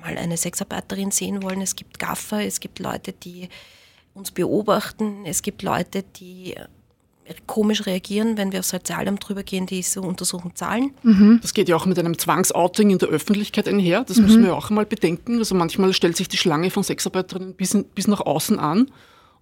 [0.00, 1.60] mal eine Sexarbeiterin sehen wollen.
[1.60, 3.48] Es gibt Gaffer, es gibt Leute, die
[4.14, 6.56] uns beobachten, es gibt Leute, die
[7.46, 10.92] komisch reagieren, wenn wir auf Sozialamt drüber gehen, die so Untersuchung zahlen.
[11.02, 11.38] Mhm.
[11.42, 14.04] Das geht ja auch mit einem Zwangsouting in der Öffentlichkeit einher.
[14.04, 14.24] Das mhm.
[14.24, 15.38] müssen wir auch einmal bedenken.
[15.38, 18.90] Also manchmal stellt sich die Schlange von Sexarbeiterinnen bis, bis nach außen an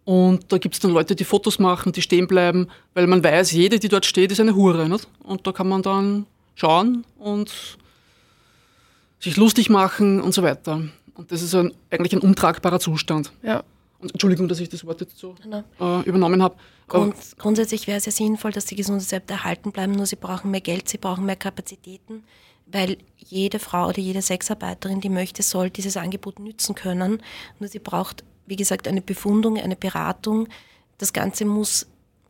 [0.04, 3.52] und da gibt es dann Leute, die Fotos machen, die stehen bleiben, weil man weiß,
[3.52, 4.88] jede, die dort steht, ist eine Hure.
[4.88, 5.08] Nicht?
[5.22, 7.50] Und da kann man dann schauen und
[9.18, 10.82] sich lustig machen und so weiter.
[11.14, 13.32] Und das ist ein, eigentlich ein untragbarer Zustand.
[13.42, 13.64] Ja.
[13.98, 15.34] Und Entschuldigung, dass ich das Wort jetzt so
[15.80, 16.56] äh, übernommen habe.
[16.88, 20.60] Grund, grundsätzlich wäre es ja sinnvoll, dass die Gesundheitsämter erhalten bleiben, nur sie brauchen mehr
[20.60, 22.24] Geld, sie brauchen mehr Kapazitäten,
[22.66, 27.22] weil jede Frau oder jede Sexarbeiterin, die möchte, soll dieses Angebot nützen können.
[27.58, 30.48] Nur sie braucht wie gesagt, eine Befundung, eine Beratung.
[30.98, 31.86] Das Ganze muss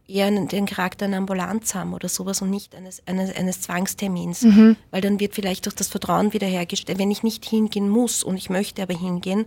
[0.06, 4.76] eher den Charakter einer Ambulanz haben oder sowas und nicht eines, eines, eines Zwangstermins, mhm.
[4.90, 6.98] weil dann wird vielleicht auch das Vertrauen wiederhergestellt.
[6.98, 9.46] Wenn ich nicht hingehen muss und ich möchte aber hingehen,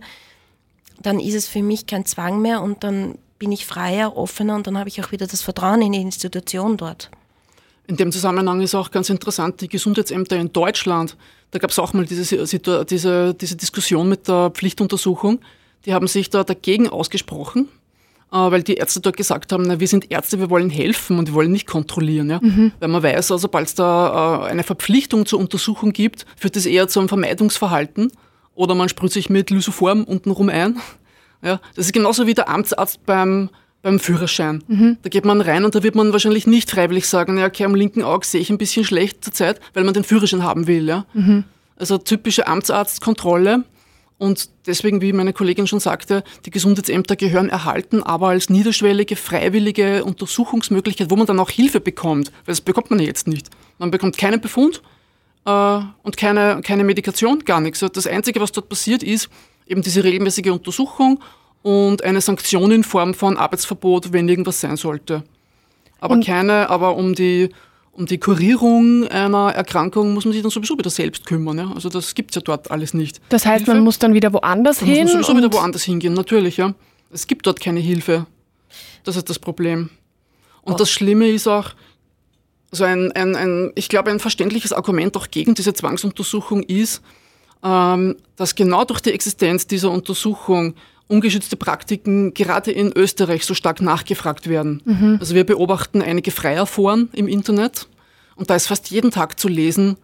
[1.02, 4.66] dann ist es für mich kein Zwang mehr und dann bin ich freier, offener und
[4.66, 7.10] dann habe ich auch wieder das Vertrauen in die Institution dort.
[7.86, 11.16] In dem Zusammenhang ist auch ganz interessant, die Gesundheitsämter in Deutschland,
[11.52, 12.46] da gab es auch mal diese,
[12.84, 15.40] diese, diese Diskussion mit der Pflichtuntersuchung
[15.86, 17.68] die haben sich da dagegen ausgesprochen,
[18.32, 21.28] äh, weil die Ärzte dort gesagt haben, na, wir sind Ärzte, wir wollen helfen und
[21.28, 22.30] wir wollen nicht kontrollieren.
[22.30, 22.40] Ja?
[22.42, 22.72] Mhm.
[22.78, 26.66] Weil man weiß, also, sobald es da äh, eine Verpflichtung zur Untersuchung gibt, führt das
[26.66, 28.12] eher zu einem Vermeidungsverhalten
[28.58, 30.80] oder man sprüht sich mit Lysoform untenrum ein.
[31.42, 31.60] Ja?
[31.76, 33.50] Das ist genauso wie der Amtsarzt beim,
[33.82, 34.64] beim Führerschein.
[34.66, 34.98] Mhm.
[35.00, 37.76] Da geht man rein und da wird man wahrscheinlich nicht freiwillig sagen, ja, okay, am
[37.76, 40.88] linken Auge sehe ich ein bisschen schlecht zur Zeit, weil man den Führerschein haben will.
[40.88, 41.06] Ja?
[41.14, 41.44] Mhm.
[41.76, 43.62] Also typische Amtsarztkontrolle.
[44.18, 50.04] Und deswegen, wie meine Kollegin schon sagte, die Gesundheitsämter gehören erhalten, aber als niederschwellige, freiwillige
[50.04, 52.32] Untersuchungsmöglichkeit, wo man dann auch Hilfe bekommt.
[52.44, 53.50] Weil das bekommt man jetzt nicht.
[53.78, 54.82] Man bekommt keinen Befund
[55.48, 57.80] äh, und keine, keine Medikation, gar nichts.
[57.80, 59.28] Das Einzige, was dort passiert, ist
[59.66, 61.20] eben diese regelmäßige Untersuchung
[61.62, 65.24] und eine Sanktion in Form von Arbeitsverbot, wenn irgendwas sein sollte.
[66.00, 67.48] Aber und keine, aber um die
[67.92, 71.58] um die Kurierung einer Erkrankung muss man sich dann sowieso wieder selbst kümmern.
[71.58, 71.72] Ja?
[71.74, 73.20] Also das gibt es ja dort alles nicht.
[73.28, 75.02] Das heißt, Hilfe, man muss dann wieder woanders dann hin?
[75.02, 76.58] Muss man sowieso wieder woanders hingehen, natürlich.
[76.58, 76.74] Ja.
[77.10, 78.26] Es gibt dort keine Hilfe.
[79.02, 79.90] Das ist das Problem.
[80.62, 80.76] Und oh.
[80.76, 81.70] das Schlimme ist auch,
[82.70, 87.02] also ein, ein, ein, ich glaube, ein verständliches Argument auch gegen diese Zwangsuntersuchung ist,
[87.64, 90.74] ähm, dass genau durch die Existenz dieser Untersuchung
[91.08, 94.82] ungeschützte Praktiken gerade in Österreich so stark nachgefragt werden.
[94.84, 95.16] Mhm.
[95.20, 97.88] Also wir beobachten einige Freierforen im Internet
[98.36, 99.96] und da ist fast jeden Tag zu lesen,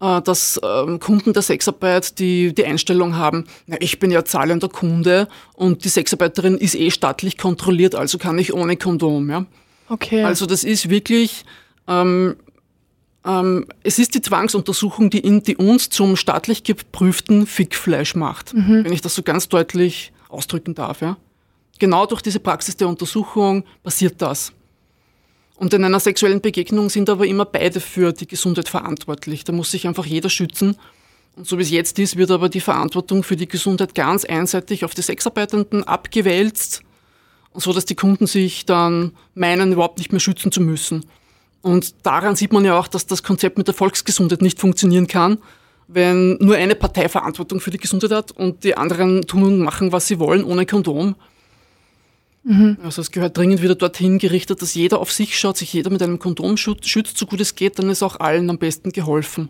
[0.00, 4.68] äh, dass ähm, Kunden der Sexarbeit die, die Einstellung haben, na, ich bin ja zahlender
[4.68, 9.30] Kunde und die Sexarbeiterin ist eh staatlich kontrolliert, also kann ich ohne Kondom.
[9.30, 9.46] Ja?
[9.88, 10.22] Okay.
[10.22, 11.44] Also das ist wirklich,
[11.88, 12.36] ähm,
[13.24, 18.84] ähm, es ist die Zwangsuntersuchung, die, die uns zum staatlich geprüften Fickfleisch macht, mhm.
[18.84, 21.00] wenn ich das so ganz deutlich ausdrücken darf.
[21.00, 21.16] Ja?
[21.78, 24.52] Genau durch diese Praxis der Untersuchung passiert das.
[25.56, 29.44] Und in einer sexuellen Begegnung sind aber immer beide für die Gesundheit verantwortlich.
[29.44, 30.76] Da muss sich einfach jeder schützen.
[31.36, 34.84] Und so wie es jetzt ist, wird aber die Verantwortung für die Gesundheit ganz einseitig
[34.84, 36.82] auf die Sexarbeitenden abgewälzt,
[37.54, 41.06] so dass die Kunden sich dann meinen, überhaupt nicht mehr schützen zu müssen.
[41.62, 45.38] Und daran sieht man ja auch, dass das Konzept mit der Volksgesundheit nicht funktionieren kann,
[45.86, 49.92] wenn nur eine Partei Verantwortung für die Gesundheit hat und die anderen tun und machen,
[49.92, 51.14] was sie wollen, ohne Kondom.
[52.44, 52.78] Mhm.
[52.82, 56.02] Also es gehört dringend wieder dorthin gerichtet, dass jeder auf sich schaut, sich jeder mit
[56.02, 59.48] einem Kondom schützt, so gut es geht, dann ist auch allen am besten geholfen.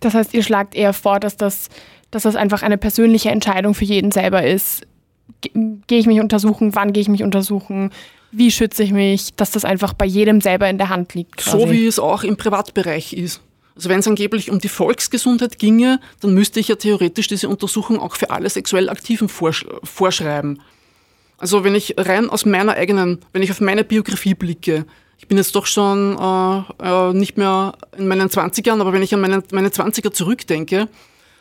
[0.00, 1.70] Das heißt, ihr schlagt eher vor, dass das,
[2.10, 4.86] dass das einfach eine persönliche Entscheidung für jeden selber ist.
[5.40, 7.90] Gehe ich mich untersuchen, wann gehe ich mich untersuchen,
[8.30, 11.38] wie schütze ich mich, dass das einfach bei jedem selber in der Hand liegt.
[11.38, 11.58] Quasi.
[11.58, 13.40] So wie es auch im Privatbereich ist.
[13.74, 18.00] Also wenn es angeblich um die Volksgesundheit ginge, dann müsste ich ja theoretisch diese Untersuchung
[18.00, 20.60] auch für alle sexuell Aktiven vorsch vorschreiben.
[21.38, 24.84] Also wenn ich rein aus meiner eigenen, wenn ich auf meine Biografie blicke,
[25.18, 29.14] ich bin jetzt doch schon äh, äh, nicht mehr in meinen 20ern, aber wenn ich
[29.14, 30.88] an meine, meine 20er zurückdenke,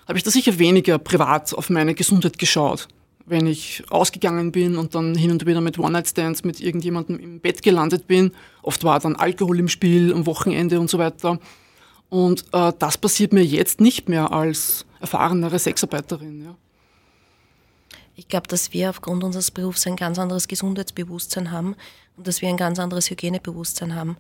[0.08, 2.88] habe ich da sicher weniger privat auf meine Gesundheit geschaut
[3.28, 7.62] wenn ich ausgegangen bin und dann hin und wieder mit One-Night-Stands mit irgendjemandem im Bett
[7.62, 8.32] gelandet bin.
[8.64, 11.38] Oft war dann Alkohol im Spiel am Wochenende und so weiter.
[12.10, 16.46] Und äh, das passiert mir jetzt nicht mehr als erfahrenere Sexarbeiterin.
[16.46, 16.56] Ja.
[18.16, 21.76] Ich glaube, dass wir aufgrund unseres Berufs ein ganz anderes Gesundheitsbewusstsein haben
[22.16, 24.18] und dass wir ein ganz anderes Hygienebewusstsein haben.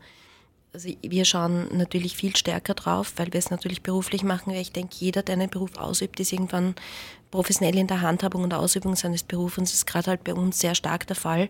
[0.74, 4.52] Also wir schauen natürlich viel stärker drauf, weil wir es natürlich beruflich machen.
[4.52, 6.76] Ich denke, jeder, der einen Beruf ausübt, ist irgendwann
[7.31, 9.55] professionell in der Handhabung und Ausübung seines Berufs.
[9.57, 11.49] Das ist gerade halt bei uns sehr stark der Fall.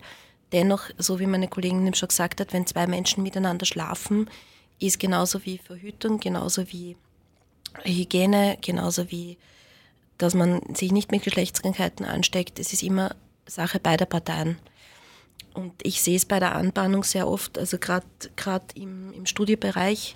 [0.51, 4.29] Dennoch, so wie meine Kollegin schon gesagt hat, wenn zwei Menschen miteinander schlafen,
[4.79, 6.95] ist genauso wie Verhütung, genauso wie
[7.83, 9.37] Hygiene, genauso wie,
[10.17, 12.59] dass man sich nicht mit Geschlechtskrankheiten ansteckt.
[12.59, 14.57] Es ist immer Sache beider Parteien.
[15.53, 18.05] Und ich sehe es bei der Anbahnung sehr oft, also gerade
[18.75, 20.15] im, im Studiebereich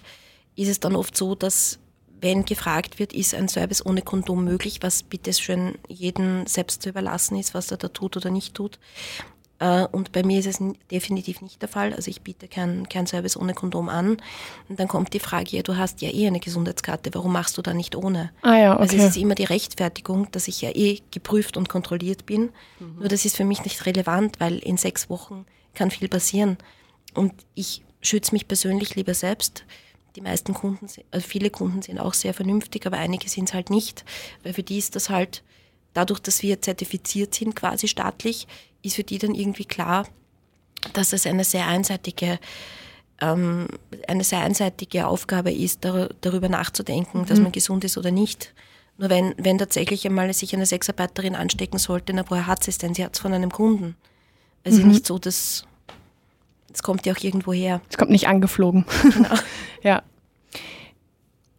[0.56, 1.80] ist es dann oft so, dass
[2.22, 6.90] wenn gefragt wird, ist ein Service ohne Kondom möglich, was bitte schön jedem selbst zu
[6.90, 8.80] überlassen ist, was er da tut oder nicht tut.
[9.62, 11.94] Äh, und bei mir ist es definitiv nicht der Fall.
[11.94, 14.18] Also ich biete keinen kein Service ohne Kondom an.
[14.68, 17.62] Und dann kommt die Frage, ja, du hast ja eh eine Gesundheitskarte, warum machst du
[17.62, 18.32] da nicht ohne?
[18.42, 18.82] Ah ja, okay.
[18.82, 22.50] Also es ist immer die Rechtfertigung, dass ich ja eh geprüft und kontrolliert bin.
[22.80, 22.96] Mhm.
[23.00, 26.58] Nur das ist für mich nicht relevant, weil in sechs Wochen kann viel passieren.
[27.14, 29.64] Und ich schütze mich persönlich lieber selbst.
[30.16, 33.70] Die meisten Kunden, also viele Kunden sind auch sehr vernünftig, aber einige sind es halt
[33.70, 34.04] nicht,
[34.44, 35.44] weil für die ist das halt
[35.94, 38.48] dadurch, dass wir zertifiziert sind, quasi staatlich,
[38.82, 40.08] ist für die dann irgendwie klar,
[40.94, 42.40] dass es eine sehr einseitige
[43.22, 43.68] ähm,
[44.08, 47.26] eine sehr einseitige Aufgabe ist, dar darüber nachzudenken, mhm.
[47.28, 48.54] dass man gesund ist oder nicht.
[48.98, 52.78] Nur wenn, wenn tatsächlich einmal sich eine Sexarbeiterin anstecken sollte, na, woher hat sie es
[52.78, 52.94] denn?
[52.94, 53.96] Sie hat es von einem Kunden.
[54.64, 54.90] Also mhm.
[54.90, 55.66] nicht so, dass
[56.74, 57.82] es kommt ja auch irgendwo her.
[57.90, 58.86] Es kommt nicht angeflogen.
[59.04, 59.36] Genau.
[59.84, 60.02] ja.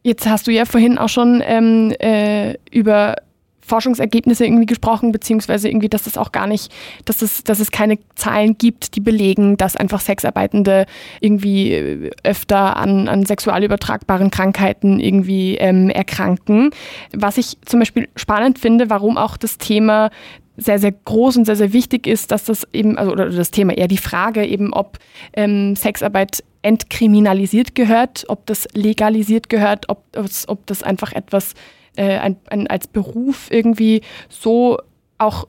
[0.02, 3.16] Jetzt hast du ja vorhin auch schon ähm, äh, über
[3.64, 6.72] Forschungsergebnisse irgendwie gesprochen, beziehungsweise irgendwie, dass es auch gar nicht,
[7.04, 10.86] dass es, dass es keine Zahlen gibt, die belegen, dass einfach Sexarbeitende
[11.20, 16.70] irgendwie äh, öfter an, an sexual übertragbaren Krankheiten irgendwie ähm, erkranken.
[17.14, 20.10] Was ich zum Beispiel spannend finde, warum auch das Thema
[20.56, 23.76] sehr, sehr groß und sehr, sehr wichtig ist, dass das eben, also oder das Thema
[23.76, 24.98] eher die Frage eben, ob
[25.34, 30.04] ähm, Sexarbeit entkriminalisiert gehört, ob das legalisiert gehört, ob,
[30.46, 31.54] ob das einfach etwas
[31.96, 34.78] äh, ein, ein, als Beruf irgendwie so
[35.18, 35.46] auch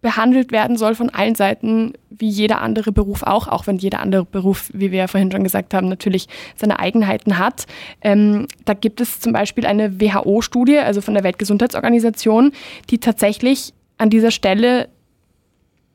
[0.00, 4.24] behandelt werden soll von allen Seiten, wie jeder andere Beruf auch, auch wenn jeder andere
[4.24, 7.66] Beruf, wie wir ja vorhin schon gesagt haben, natürlich seine Eigenheiten hat.
[8.00, 12.52] Ähm, da gibt es zum Beispiel eine WHO-Studie, also von der Weltgesundheitsorganisation,
[12.90, 14.88] die tatsächlich an dieser Stelle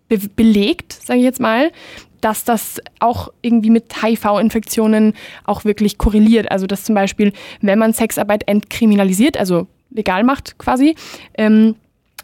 [0.09, 1.71] be belegt, sage ich jetzt mal,
[2.21, 5.13] dass das auch irgendwie mit HIV-Infektionen
[5.43, 6.51] auch wirklich korreliert.
[6.51, 10.95] Also dass zum Beispiel, wenn man Sexarbeit entkriminalisiert, also legal macht quasi,
[11.37, 11.75] ähm,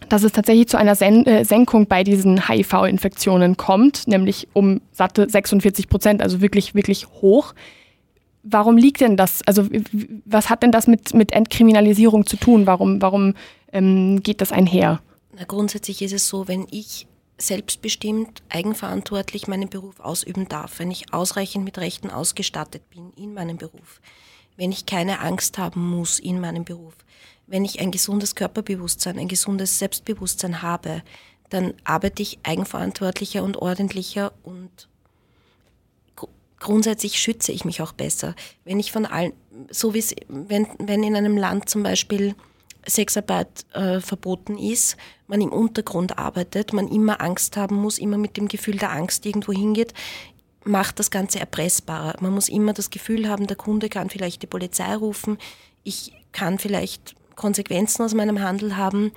[0.08, 5.30] dass es tatsächlich zu einer Sen äh, Senkung bei diesen HIV-Infektionen kommt, nämlich um satte
[5.30, 7.54] 46 Prozent, also wirklich, wirklich hoch.
[8.44, 9.42] Warum liegt denn das?
[9.46, 9.68] Also
[10.24, 12.66] was hat denn das mit, mit Entkriminalisierung zu tun?
[12.66, 13.34] Warum, warum
[13.74, 15.02] ähm, geht das einher?
[15.32, 21.14] Na, grundsätzlich ist es so, wenn ich selbstbestimmt, eigenverantwortlich meinen Beruf ausüben darf, wenn ich
[21.14, 24.02] ausreichend mit Rechten ausgestattet bin in meinem Beruf,
[24.58, 26.96] wenn ich keine Angst haben muss in meinem Beruf,
[27.48, 31.02] wenn ich ein gesundes Körperbewusstsein, ein gesundes Selbstbewusstsein habe,
[31.50, 34.90] dann arbeite ich eigenverantwortlicher und ordentlicher und
[36.60, 38.36] grundsätzlich schütze ich mich auch besser.
[38.66, 39.34] Wenn ich von allen,
[39.72, 42.36] so wie es, wenn, wenn in einem Land zum Beispiel
[42.86, 48.38] Sexarbeit äh, verboten ist, man im Untergrund arbeitet, man immer Angst haben muss, immer mit
[48.38, 49.94] dem Gefühl der Angst irgendwo hingeht,
[50.64, 52.16] macht das Ganze erpressbarer.
[52.22, 55.38] Man muss immer das Gefühl haben, der Kunde kann vielleicht die Polizei rufen,
[55.84, 59.14] ich kann vielleicht Konsequenzen aus meinem Handel haben.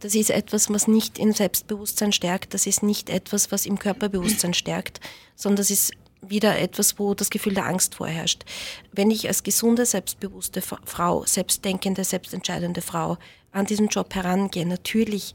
[0.00, 4.54] Das ist etwas, was nicht im Selbstbewusstsein stärkt, das ist nicht etwas, was im Körperbewusstsein
[4.54, 5.00] stärkt,
[5.36, 8.44] sondern das ist wieder etwas, wo das Gefühl der Angst vorherrscht.
[8.92, 13.18] Wenn ich als gesunde, selbstbewusste Frau, selbstdenkende, selbstentscheidende Frau
[13.52, 15.34] an diesen Job herangehe, natürlich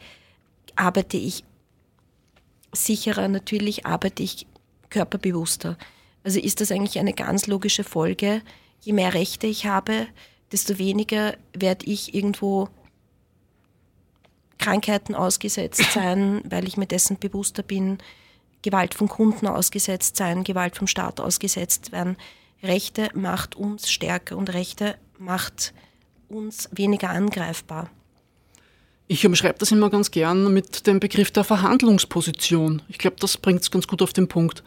[0.75, 1.43] arbeite ich
[2.71, 4.47] sicherer, natürlich arbeite ich
[4.89, 5.77] körperbewusster.
[6.23, 8.41] Also ist das eigentlich eine ganz logische Folge.
[8.81, 10.07] Je mehr Rechte ich habe,
[10.51, 12.69] desto weniger werde ich irgendwo
[14.57, 17.97] Krankheiten ausgesetzt sein, weil ich mir dessen bewusster bin,
[18.63, 22.17] Gewalt von Kunden ausgesetzt sein, Gewalt vom Staat ausgesetzt werden.
[22.63, 25.73] Rechte macht uns stärker und Rechte macht
[26.29, 27.89] uns weniger angreifbar.
[29.07, 32.81] Ich umschreibe das immer ganz gern mit dem Begriff der Verhandlungsposition.
[32.87, 34.63] Ich glaube, das bringt es ganz gut auf den Punkt.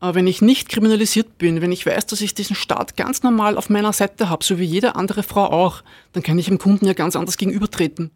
[0.00, 3.56] Äh, wenn ich nicht kriminalisiert bin, wenn ich weiß, dass ich diesen Staat ganz normal
[3.56, 6.86] auf meiner Seite habe, so wie jede andere Frau auch, dann kann ich dem Kunden
[6.86, 8.10] ja ganz anders gegenübertreten,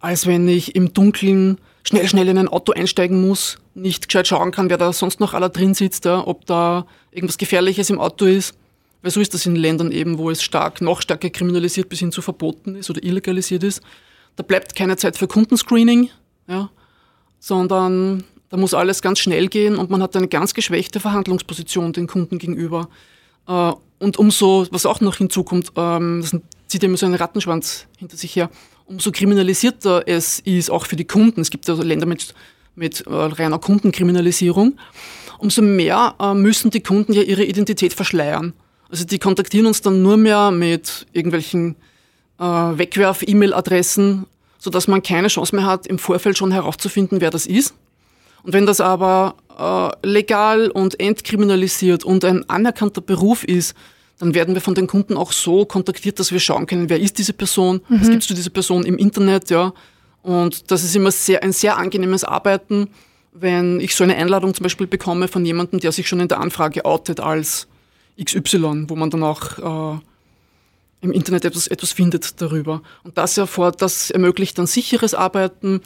[0.00, 4.50] als wenn ich im Dunkeln schnell, schnell in ein Auto einsteigen muss, nicht gescheit schauen
[4.50, 8.26] kann, wer da sonst noch aller drin sitzt, ja, ob da irgendwas Gefährliches im Auto
[8.26, 8.54] ist.
[9.02, 12.12] Weil so ist das in Ländern eben, wo es stark, noch stärker kriminalisiert bis hin
[12.12, 13.80] zu verboten ist oder illegalisiert ist.
[14.34, 16.10] Da bleibt keine Zeit für Kundenscreening,
[16.48, 16.70] ja,
[17.38, 22.06] sondern da muss alles ganz schnell gehen und man hat eine ganz geschwächte Verhandlungsposition den
[22.06, 22.88] Kunden gegenüber.
[23.46, 28.16] Äh, und umso, was auch noch hinzukommt, ähm, das zieht immer so einen Rattenschwanz hinter
[28.16, 28.50] sich her,
[28.86, 31.40] umso kriminalisierter es ist, auch für die Kunden.
[31.40, 32.34] Es gibt also Länder mit,
[32.74, 34.78] mit äh, reiner Kundenkriminalisierung.
[35.38, 38.54] Umso mehr äh, müssen die Kunden ja ihre Identität verschleiern.
[38.88, 41.76] Also die kontaktieren uns dann nur mehr mit irgendwelchen
[42.38, 44.26] äh, Wegwerf-E-Mail-Adressen,
[44.58, 47.74] sodass man keine Chance mehr hat, im Vorfeld schon herauszufinden, wer das ist.
[48.42, 53.74] Und wenn das aber äh, legal und entkriminalisiert und ein anerkannter Beruf ist,
[54.18, 57.18] dann werden wir von den Kunden auch so kontaktiert, dass wir schauen können, wer ist
[57.18, 58.00] diese Person, mhm.
[58.00, 59.72] was gibt es zu dieser Person im Internet, ja.
[60.22, 62.88] Und das ist immer sehr, ein sehr angenehmes Arbeiten,
[63.32, 66.40] wenn ich so eine Einladung zum Beispiel bekomme von jemandem, der sich schon in der
[66.40, 67.68] Anfrage outet als
[68.22, 69.98] XY, wo man dann auch äh,
[71.02, 72.82] im Internet etwas, etwas findet darüber.
[73.04, 75.82] Und das, erfordert, das ermöglicht dann sicheres Arbeiten,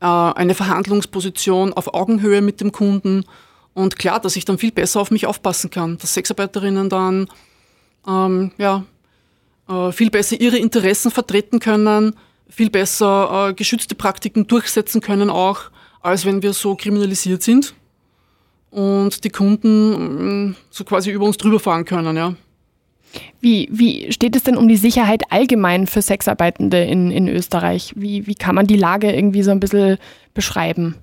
[0.00, 3.24] äh, eine Verhandlungsposition auf Augenhöhe mit dem Kunden
[3.72, 7.28] und klar, dass ich dann viel besser auf mich aufpassen kann, dass Sexarbeiterinnen dann
[8.06, 8.84] ähm, ja,
[9.68, 12.14] äh, viel besser ihre Interessen vertreten können,
[12.48, 17.74] viel besser äh, geschützte Praktiken durchsetzen können auch, als wenn wir so kriminalisiert sind
[18.70, 22.34] und die Kunden äh, so quasi über uns drüber fahren können, ja.
[23.40, 27.92] Wie, wie steht es denn um die Sicherheit allgemein für Sexarbeitende in, in Österreich?
[27.96, 29.98] Wie, wie kann man die Lage irgendwie so ein bisschen
[30.32, 30.94] beschreiben?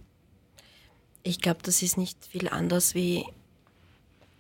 [1.24, 3.26] Ich glaube, das ist nicht viel anders wie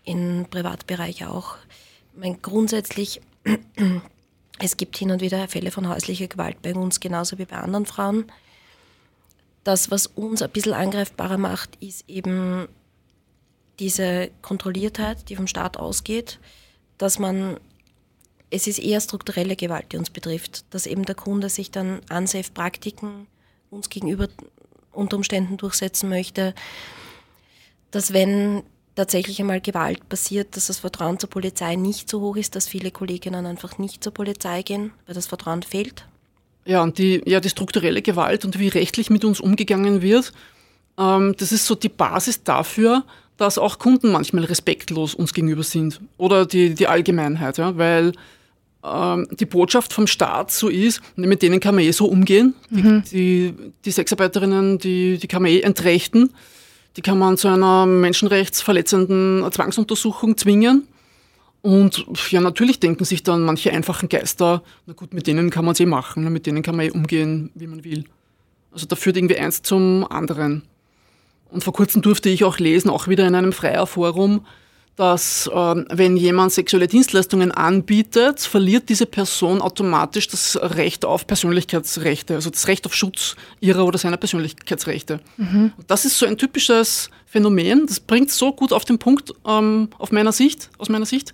[0.05, 1.57] im Privatbereich auch
[2.17, 3.21] meine, grundsätzlich,
[4.59, 7.85] es gibt hin und wieder Fälle von häuslicher Gewalt bei uns, genauso wie bei anderen
[7.85, 8.31] Frauen.
[9.63, 12.67] Das, was uns ein bisschen angreifbarer macht, ist eben
[13.79, 16.39] diese Kontrolliertheit, die vom Staat ausgeht,
[16.97, 17.59] dass man,
[18.49, 23.27] es ist eher strukturelle Gewalt, die uns betrifft, dass eben der Kunde sich dann Unsafe-Praktiken
[23.69, 24.29] uns gegenüber
[24.91, 26.55] unter Umständen durchsetzen möchte,
[27.91, 28.63] dass wenn
[28.97, 32.91] tatsächlich einmal Gewalt passiert, dass das Vertrauen zur Polizei nicht so hoch ist, dass viele
[32.91, 36.05] Kolleginnen einfach nicht zur Polizei gehen, weil das Vertrauen fehlt.
[36.65, 40.33] Ja, und die, ja, die strukturelle Gewalt und wie rechtlich mit uns umgegangen wird,
[40.97, 43.03] ähm, das ist so die Basis dafür,
[43.37, 48.13] dass auch Kunden manchmal respektlos uns gegenüber sind oder die, die Allgemeinheit, ja, weil
[48.83, 52.55] ähm, die Botschaft vom Staat so ist, mit denen kann man eh so umgehen.
[52.69, 53.03] Mhm.
[53.11, 56.31] Die, die, die Sexarbeiterinnen, die, die kann man eh entrechten.
[56.97, 60.87] Die kann man zu einer menschenrechtsverletzenden Zwangsuntersuchung zwingen.
[61.61, 65.73] Und ja, natürlich denken sich dann manche einfachen Geister, na gut, mit denen kann man
[65.73, 68.05] es eh machen, mit denen kann man eh umgehen, wie man will.
[68.71, 70.63] Also da führt irgendwie eins zum anderen.
[71.49, 74.45] Und vor kurzem durfte ich auch lesen, auch wieder in einem Freier-Forum,
[74.97, 82.33] dass ähm, wenn jemand sexuelle Dienstleistungen anbietet, verliert diese Person automatisch das Recht auf Persönlichkeitsrechte,
[82.33, 85.19] also das Recht auf Schutz ihrer oder seiner Persönlichkeitsrechte.
[85.37, 85.71] Mhm.
[85.85, 90.11] Das ist so ein typisches Phänomen, das bringt so gut auf den Punkt ähm, auf
[90.11, 91.31] meiner Sicht, aus meiner Sicht.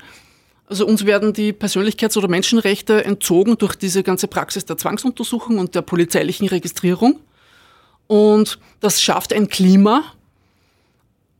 [0.68, 5.74] Also uns werden die Persönlichkeits- oder Menschenrechte entzogen durch diese ganze Praxis der Zwangsuntersuchung und
[5.74, 7.20] der polizeilichen Registrierung.
[8.08, 10.04] Und das schafft ein Klima,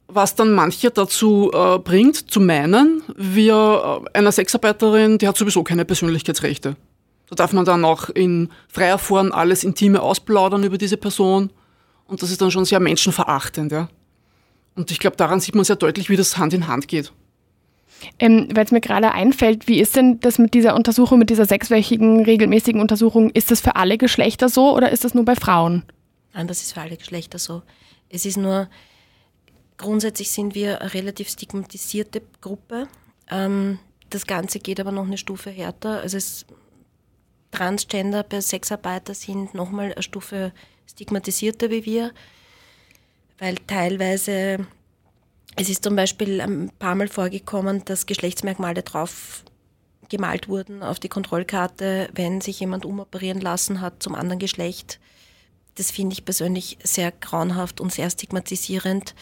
[0.08, 5.64] was dann manche dazu äh, bringt, zu meinen, wir äh, einer Sexarbeiterin, die hat sowieso
[5.64, 6.76] keine Persönlichkeitsrechte.
[7.30, 11.52] Da darf man dann auch in freier Form alles Intime ausplaudern über diese Person.
[12.06, 13.72] Und das ist dann schon sehr menschenverachtend.
[13.72, 13.90] Ja?
[14.76, 17.12] Und ich glaube, daran sieht man sehr deutlich, wie das Hand in Hand geht.
[18.20, 21.46] Ähm, Weil es mir gerade einfällt, wie ist denn das mit dieser Untersuchung, mit dieser
[21.46, 23.30] sechswöchigen regelmäßigen Untersuchung?
[23.30, 25.84] Ist das für alle Geschlechter so oder ist das nur bei Frauen?
[26.34, 27.62] Nein, das ist für alle Geschlechter so.
[28.10, 28.68] Es ist nur,
[29.78, 32.88] grundsätzlich sind wir eine relativ stigmatisierte Gruppe.
[33.30, 36.02] Ähm, das Ganze geht aber noch eine Stufe härter.
[36.02, 36.46] Also es,
[37.52, 40.52] Transgender Sexarbeiter sind nochmal eine Stufe
[40.90, 42.12] stigmatisierter wie wir,
[43.38, 44.66] weil teilweise,
[45.56, 49.44] es ist zum Beispiel ein paar Mal vorgekommen, dass Geschlechtsmerkmale drauf
[50.10, 55.00] gemalt wurden auf die Kontrollkarte, wenn sich jemand umoperieren lassen hat zum anderen Geschlecht.
[55.76, 59.16] Das finde ich persönlich sehr grauenhaft und sehr stigmatisierend.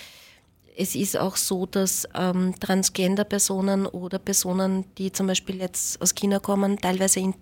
[0.75, 6.39] Es ist auch so, dass ähm, Transgender-Personen oder Personen, die zum Beispiel jetzt aus China
[6.39, 7.33] kommen, teilweise in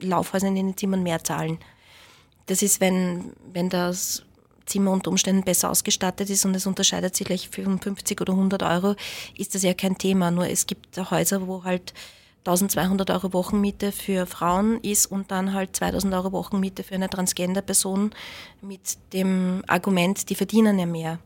[0.00, 1.58] Laufhäusern in den Zimmern mehr zahlen.
[2.46, 4.22] Das ist, wenn, wenn das
[4.66, 8.94] Zimmer unter Umständen besser ausgestattet ist und es unterscheidet sich gleich 55 oder 100 Euro,
[9.36, 10.30] ist das ja kein Thema.
[10.30, 11.94] Nur es gibt Häuser, wo halt
[12.40, 18.14] 1200 Euro Wochenmiete für Frauen ist und dann halt 2000 Euro Wochenmiete für eine Transgender-Person
[18.60, 21.18] mit dem Argument, die verdienen ja mehr.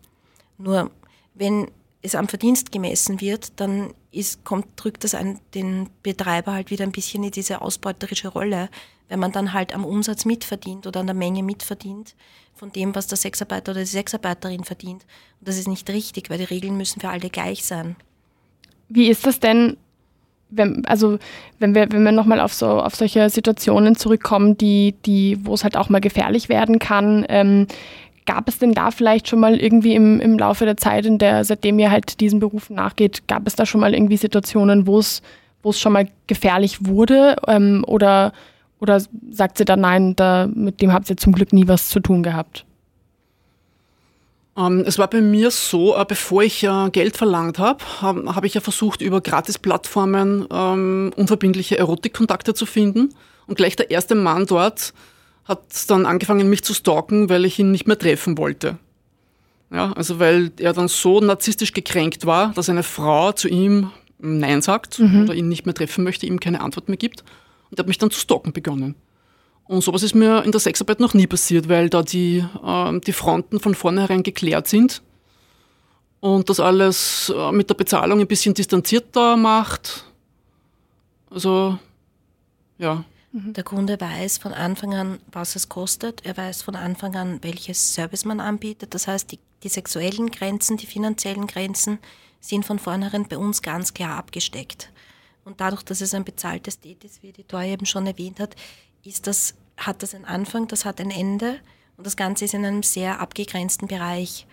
[0.56, 0.90] Nur
[1.34, 1.70] wenn
[2.02, 6.84] es am Verdienst gemessen wird, dann ist, kommt, drückt das ein, den Betreiber halt wieder
[6.84, 8.68] ein bisschen in diese ausbeuterische Rolle,
[9.08, 12.14] wenn man dann halt am Umsatz mitverdient oder an der Menge mitverdient
[12.54, 15.04] von dem, was der Sexarbeiter oder die Sexarbeiterin verdient.
[15.40, 17.96] Und das ist nicht richtig, weil die Regeln müssen für alle gleich sein.
[18.88, 19.76] Wie ist das denn,
[20.50, 21.18] wenn, also
[21.58, 25.64] wenn wir, wenn wir nochmal auf so auf solche Situationen zurückkommen, die, die, wo es
[25.64, 27.66] halt auch mal gefährlich werden kann, ähm,
[28.30, 31.44] Gab es denn da vielleicht schon mal irgendwie im, im Laufe der Zeit, in der,
[31.44, 35.20] seitdem ihr halt diesen Berufen nachgeht, gab es da schon mal irgendwie Situationen, wo es,
[35.64, 37.34] wo es schon mal gefährlich wurde?
[37.48, 38.32] Ähm, oder,
[38.78, 39.02] oder
[39.32, 42.22] sagt sie da nein, da, mit dem habt ihr zum Glück nie was zu tun
[42.22, 42.64] gehabt?
[44.56, 48.44] Ähm, es war bei mir so, äh, bevor ich äh, Geld verlangt habe, habe hab
[48.44, 53.12] ich ja versucht, über Gratis-Plattformen ähm, unverbindliche Erotikkontakte zu finden.
[53.48, 54.94] Und gleich der erste Mann dort
[55.50, 58.78] hat dann angefangen, mich zu stalken, weil ich ihn nicht mehr treffen wollte.
[59.72, 64.62] Ja, also weil er dann so narzisstisch gekränkt war, dass eine Frau zu ihm Nein
[64.62, 65.24] sagt mhm.
[65.24, 67.24] oder ihn nicht mehr treffen möchte, ihm keine Antwort mehr gibt.
[67.70, 68.94] Und er hat mich dann zu stalken begonnen.
[69.64, 73.12] Und sowas ist mir in der Sexarbeit noch nie passiert, weil da die, äh, die
[73.12, 75.02] Fronten von vornherein geklärt sind
[76.20, 80.04] und das alles äh, mit der Bezahlung ein bisschen distanzierter macht.
[81.30, 81.78] Also,
[82.78, 83.04] ja.
[83.32, 83.52] Mhm.
[83.52, 86.24] Der Kunde weiß von Anfang an, was es kostet.
[86.24, 88.94] Er weiß von Anfang an, welches Service man anbietet.
[88.94, 91.98] Das heißt, die, die sexuellen Grenzen, die finanziellen Grenzen
[92.40, 94.90] sind von vornherein bei uns ganz klar abgesteckt.
[95.44, 98.56] Und dadurch, dass es ein bezahltes Date ist, wie die Tor eben schon erwähnt hat,
[99.04, 101.60] ist das, hat das einen Anfang, das hat ein Ende
[101.96, 104.46] und das Ganze ist in einem sehr abgegrenzten Bereich.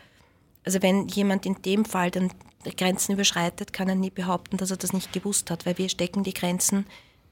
[0.63, 2.31] Also wenn jemand in dem Fall dann
[2.75, 6.23] Grenzen überschreitet, kann er nie behaupten, dass er das nicht gewusst hat, weil wir stecken
[6.23, 6.85] die Grenzen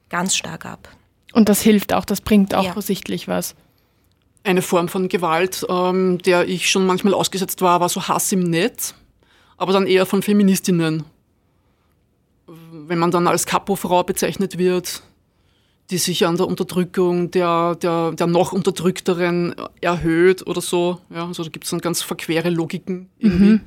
[0.08, 0.88] ganz stark ab.
[1.36, 2.80] Und das hilft auch, das bringt auch ja.
[2.80, 3.54] sichtlich was.
[4.42, 8.40] Eine Form von Gewalt, ähm, der ich schon manchmal ausgesetzt war, war so Hass im
[8.40, 8.94] Netz,
[9.58, 11.04] aber dann eher von Feministinnen.
[12.46, 15.02] Wenn man dann als Kapo-Frau bezeichnet wird,
[15.90, 21.00] die sich an der Unterdrückung der, der, der noch Unterdrückteren erhöht oder so.
[21.10, 23.44] Ja, also da gibt es dann ganz verquere Logiken irgendwie.
[23.44, 23.60] Mhm.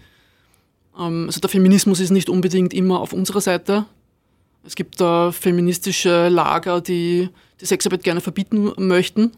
[0.97, 3.85] Ähm, also der Feminismus ist nicht unbedingt immer auf unserer Seite.
[4.63, 7.29] Es gibt da feministische Lager, die
[7.61, 9.31] die Sexarbeit gerne verbieten möchten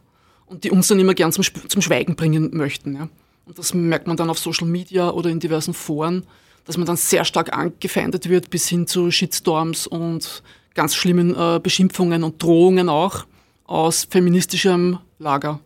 [0.45, 2.95] und die uns dann immer gern zum, zum Schweigen bringen möchten.
[2.95, 3.09] Ja.
[3.45, 6.25] Und das merkt man dann auf Social Media oder in diversen Foren,
[6.65, 10.43] dass man dann sehr stark angefeindet wird bis hin zu Shitstorms und
[10.73, 13.25] ganz schlimmen äh, Beschimpfungen und Drohungen auch
[13.65, 15.59] aus feministischem Lager.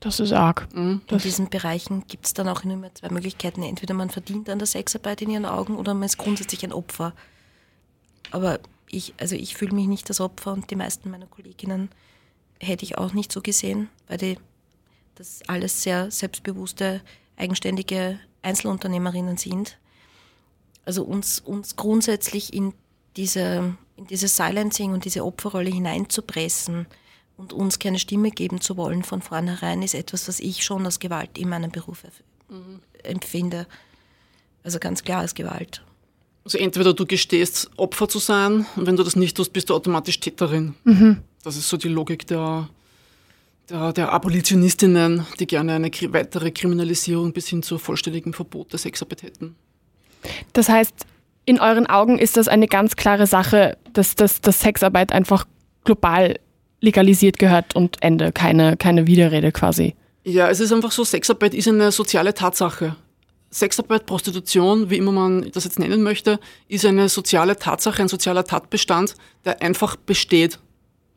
[0.00, 0.68] Das ist arg.
[0.74, 1.00] Mhm.
[1.08, 3.62] In diesen Bereichen gibt es dann auch immer zwei Möglichkeiten.
[3.62, 7.14] Entweder man verdient an der Sexarbeit in ihren Augen oder man ist grundsätzlich ein Opfer.
[8.30, 8.58] Aber
[8.94, 11.90] ich, also ich fühle mich nicht als Opfer und die meisten meiner Kolleginnen
[12.60, 14.38] hätte ich auch nicht so gesehen, weil die
[15.14, 17.00] das alles sehr selbstbewusste,
[17.36, 19.78] eigenständige Einzelunternehmerinnen sind.
[20.84, 22.74] Also uns, uns grundsätzlich in
[23.16, 26.86] diese, in dieses Silencing und diese Opferrolle hineinzupressen
[27.36, 30.98] und uns keine Stimme geben zu wollen von vornherein, ist etwas, was ich schon als
[30.98, 32.04] Gewalt in meinem Beruf
[32.48, 32.80] mhm.
[33.02, 33.66] empfinde.
[34.62, 35.84] Also ganz klar als Gewalt.
[36.44, 39.74] Also entweder du gestehst, Opfer zu sein, und wenn du das nicht tust, bist du
[39.74, 40.74] automatisch Täterin.
[40.84, 41.18] Mhm.
[41.42, 42.68] Das ist so die Logik der,
[43.70, 49.22] der, der Abolitionistinnen, die gerne eine weitere Kriminalisierung bis hin zu vollständigem Verbot der Sexarbeit
[49.22, 49.56] hätten.
[50.52, 51.06] Das heißt,
[51.46, 55.46] in euren Augen ist das eine ganz klare Sache, dass, dass, dass Sexarbeit einfach
[55.84, 56.38] global
[56.80, 59.94] legalisiert gehört und Ende, keine, keine Widerrede quasi.
[60.24, 62.96] Ja, es ist einfach so, Sexarbeit ist eine soziale Tatsache.
[63.54, 68.44] Sexarbeit, Prostitution, wie immer man das jetzt nennen möchte, ist eine soziale Tatsache, ein sozialer
[68.44, 70.58] Tatbestand, der einfach besteht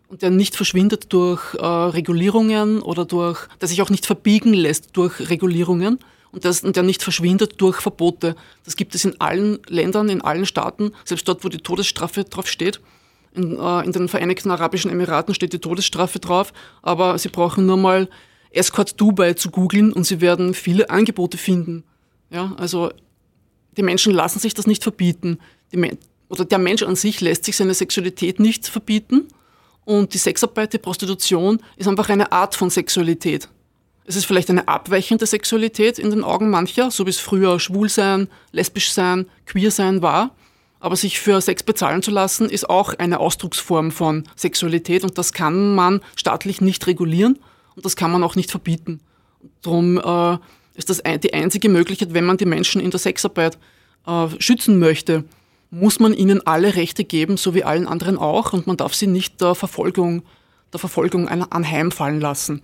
[0.08, 4.96] und der nicht verschwindet durch äh, Regulierungen oder durch, der sich auch nicht verbiegen lässt
[4.96, 5.98] durch Regulierungen
[6.32, 8.36] und, das, und der nicht verschwindet durch Verbote.
[8.66, 12.48] Das gibt es in allen Ländern, in allen Staaten, selbst dort, wo die Todesstrafe drauf
[12.48, 12.80] steht.
[13.34, 17.78] In, äh, in den Vereinigten Arabischen Emiraten steht die Todesstrafe drauf, aber sie brauchen nur
[17.78, 18.08] mal
[18.52, 21.84] Escort Dubai zu googeln und sie werden viele Angebote finden.
[22.30, 22.92] Ja, also
[23.78, 25.40] die Menschen lassen sich das nicht verbieten.
[25.72, 25.98] Die,
[26.30, 29.28] oder der Mensch an sich lässt sich seine Sexualität nicht verbieten.
[29.86, 33.48] Und die Sexarbeit, die Prostitution ist einfach eine Art von Sexualität.
[34.04, 37.90] Es ist vielleicht eine abweichende Sexualität in den Augen mancher, so wie es früher schwul
[37.90, 40.32] sein, lesbisch sein, queer sein war.
[40.80, 45.34] Aber sich für Sex bezahlen zu lassen, ist auch eine Ausdrucksform von Sexualität und das
[45.34, 47.40] kann man staatlich nicht regulieren
[47.76, 49.02] und das kann man auch nicht verbieten.
[49.62, 50.38] Darum äh,
[50.78, 53.58] ist das die einzige Möglichkeit, wenn man die Menschen in der Sexarbeit
[54.06, 55.26] äh, schützen möchte,
[55.70, 59.08] muss man ihnen alle Rechte geben, so wie allen anderen auch, und man darf sie
[59.08, 60.24] nicht der Verfolgung,
[60.72, 62.62] der Verfolgung anheimfallen lassen.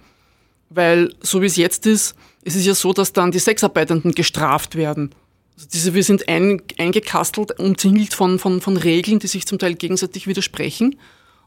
[0.70, 4.76] Weil so wie es jetzt ist, ist es ja so, dass dann die Sexarbeitenden gestraft
[4.76, 5.14] werden.
[5.56, 9.76] Also diese, wir sind ein, eingekastelt, umzingelt von, von, von Regeln, die sich zum Teil
[9.76, 10.96] gegenseitig widersprechen.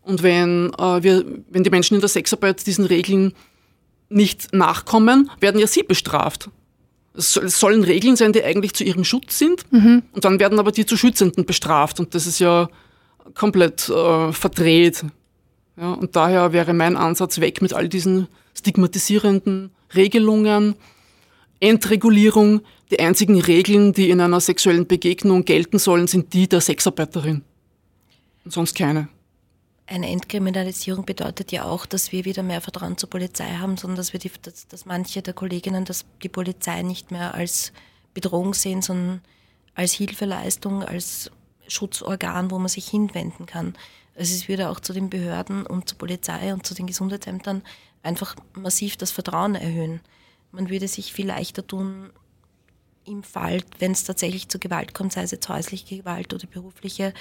[0.03, 3.33] Und wenn, äh, wir, wenn die Menschen in der Sexarbeit diesen Regeln
[4.09, 6.51] nicht nachkommen, werden ja sie bestraft.
[7.17, 9.71] Es sollen Regeln sein, die eigentlich zu ihrem Schutz sind.
[9.73, 10.03] Mhm.
[10.13, 12.01] Und dann werden aber die zu Schützenden bestraft.
[12.01, 12.69] Und das ist ja
[13.35, 15.05] komplett äh, verdreht.
[15.77, 20.75] Ja, und daher wäre mein Ansatz weg mit all diesen stigmatisierenden Regelungen,
[21.61, 22.61] Entregulierung.
[22.91, 27.43] Die einzigen Regeln, die in einer sexuellen Begegnung gelten sollen, sind die der Sexarbeiterin.
[28.45, 29.09] Und sonst keine
[29.87, 34.13] eine Entkriminalisierung bedeutet ja auch, dass wir wieder mehr Vertrauen zur Polizei haben, sondern dass
[34.13, 37.73] wir die, dass, dass manche der Kolleginnen dass die Polizei nicht mehr als
[38.13, 39.21] Bedrohung sehen, sondern
[39.75, 41.31] als Hilfeleistung, als
[41.69, 43.77] Schutzorgan, wo man sich hinwenden kann.
[44.17, 47.63] Also es würde auch zu den Behörden und zur Polizei und zu den Gesundheitsämtern
[48.03, 50.01] einfach massiv das Vertrauen erhöhen.
[50.53, 52.11] Man würde sich viel leichter tun,
[53.05, 57.15] im Fall, wenn es tatsächlich zu Gewalt kommt, sei es jetzt häusliche Gewalt oder berufliche,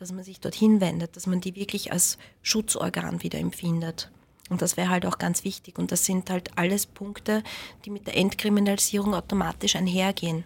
[0.00, 4.10] dass man sich dorthin wendet, dass man die wirklich als Schutzorgan wieder empfindet.
[4.48, 5.78] Und das wäre halt auch ganz wichtig.
[5.78, 7.42] Und das sind halt alles Punkte,
[7.84, 10.44] die mit der Entkriminalisierung automatisch einhergehen.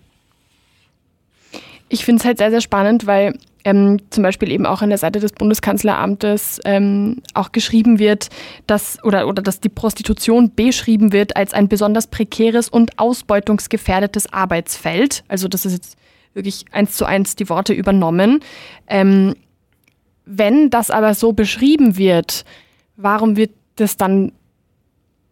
[1.89, 4.99] Ich finde es halt sehr, sehr spannend, weil ähm, zum Beispiel eben auch an der
[4.99, 8.31] Seite des Bundeskanzleramtes ähm, auch geschrieben wird,
[8.67, 15.23] dass oder, oder dass die Prostitution beschrieben wird als ein besonders prekäres und ausbeutungsgefährdetes Arbeitsfeld.
[15.29, 15.97] Also das ist jetzt
[16.35, 18.41] wirklich eins zu eins die Worte übernommen.
[18.89, 19.35] Ähm,
[20.25, 22.45] wenn das aber so beschrieben wird,
[22.97, 24.33] warum wird das dann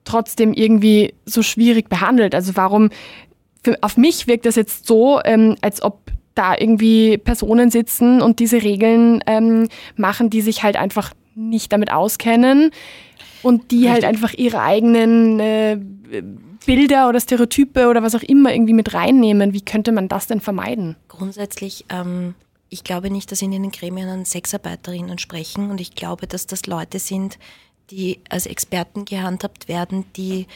[0.05, 2.35] trotzdem irgendwie so schwierig behandelt?
[2.35, 2.91] Also warum,
[3.63, 6.01] für, auf mich wirkt das jetzt so, ähm, als ob
[6.35, 11.93] da irgendwie Personen sitzen und diese Regeln ähm, machen, die sich halt einfach nicht damit
[11.93, 12.71] auskennen
[13.43, 14.05] und die halt Richtig.
[14.05, 15.79] halt einfach ihre eigenen äh,
[16.65, 19.53] Bilder oder Stereotype oder was auch immer irgendwie mit reinnehmen.
[19.53, 20.97] Wie könnte man das denn vermeiden?
[21.09, 22.35] Grundsätzlich ähm,
[22.73, 26.99] ich glaube nicht, dass in den Gremien Sexarbeiterinnen sprechen und ich glaube, dass das Leute
[26.99, 27.39] sind,
[27.91, 30.47] die als Experten gehandhabt werden, die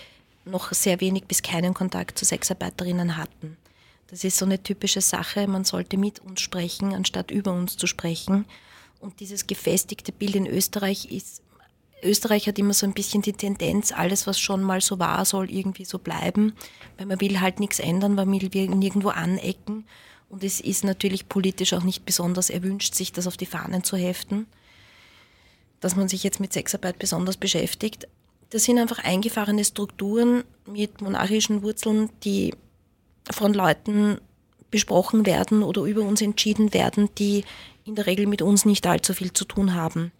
[0.47, 3.59] noch sehr wenig bis keinen Kontakt zu Sexarbeiterinnen hatten.
[4.07, 7.87] Das ist so eine typische Sache, man sollte mit uns sprechen, anstatt über uns zu
[7.87, 8.47] sprechen.
[8.99, 11.43] Und dieses gefestigte Bild in Österreich ist,
[12.03, 15.51] Österreich hat immer so ein bisschen die Tendenz, alles, was schon mal so war, soll
[15.51, 16.55] irgendwie so bleiben,
[16.97, 19.85] weil man will halt nichts ändern, weil man will nirgendwo anecken.
[20.29, 23.97] Und es ist natürlich politisch auch nicht besonders erwünscht, sich das auf die Fahnen zu
[23.97, 24.47] heften,
[25.81, 28.09] dass man sich jetzt mit Sexarbeit besonders beschäftigt.
[28.51, 32.55] Das sind einfach eingefahrene Strukturen mit monarchischen Wurzeln, die
[33.31, 34.19] von Leuten
[34.71, 37.45] besprochen werden oder über uns entschieden werden, die
[37.85, 40.13] in der Regel mit uns nicht allzu viel zu tun haben.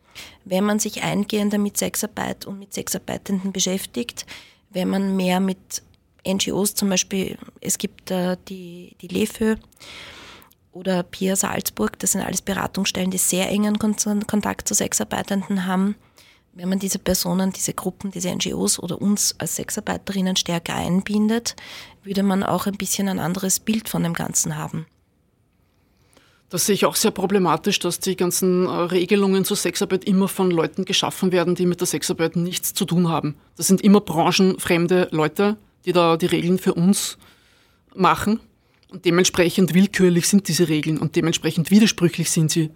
[0.45, 4.25] Wenn man sich eingehender mit Sexarbeit und mit Sexarbeitenden beschäftigt,
[4.71, 5.83] wenn man mehr mit
[6.27, 9.57] NGOs zum Beispiel, es gibt äh, die, die LEFÖ
[10.73, 15.97] oder Pia Salzburg, das sind alles Beratungsstellen, die sehr engen Kontakt zu Sexarbeitenden haben.
[16.53, 21.55] Wenn man diese Personen, diese Gruppen, diese NGOs oder uns als Sexarbeiterinnen stärker einbindet,
[22.03, 24.87] würde man auch ein bisschen ein anderes Bild von dem Ganzen haben.
[26.49, 30.51] Das sehe ich auch sehr problematisch, dass die ganzen äh, Regelungen zur Sexarbeit immer von
[30.51, 33.37] Leuten geschaffen werden, die mit der Sexarbeit nichts zu tun haben.
[33.57, 35.57] Das sind immer branchenfremde Leute,
[35.87, 37.17] die da die Regeln für uns
[37.95, 38.41] machen.
[38.91, 42.71] Und dementsprechend willkürlich sind diese Regeln und dementsprechend widersprüchlich sind sie.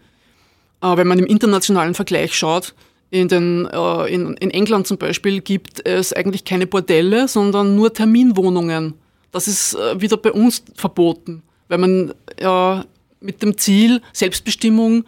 [0.83, 2.75] Äh, wenn man im internationalen Vergleich schaut,
[3.11, 7.93] in, den, äh, in, in England zum Beispiel gibt es eigentlich keine Bordelle, sondern nur
[7.93, 8.95] Terminwohnungen.
[9.33, 12.85] Das ist äh, wieder bei uns verboten, weil man äh,
[13.21, 15.05] mit dem Ziel, Selbstbestimmung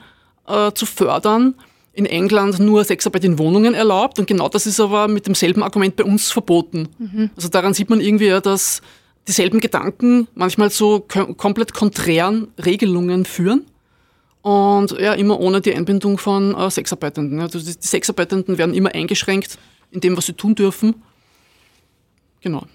[0.46, 1.54] äh, zu fördern,
[1.94, 5.96] in England nur Sexarbeit in Wohnungen erlaubt und genau das ist aber mit demselben Argument
[5.96, 6.88] bei uns verboten.
[6.98, 7.30] Mhm.
[7.36, 8.80] Also daran sieht man irgendwie ja, dass
[9.28, 13.66] dieselben Gedanken manchmal zu komplett konträren Regelungen führen.
[14.40, 17.38] Und ja, immer ohne die Einbindung von äh, Sexarbeitenden.
[17.38, 19.56] Also die, die Sexarbeitenden werden immer eingeschränkt
[19.92, 20.96] in dem, was sie tun dürfen.
[22.40, 22.66] Genau.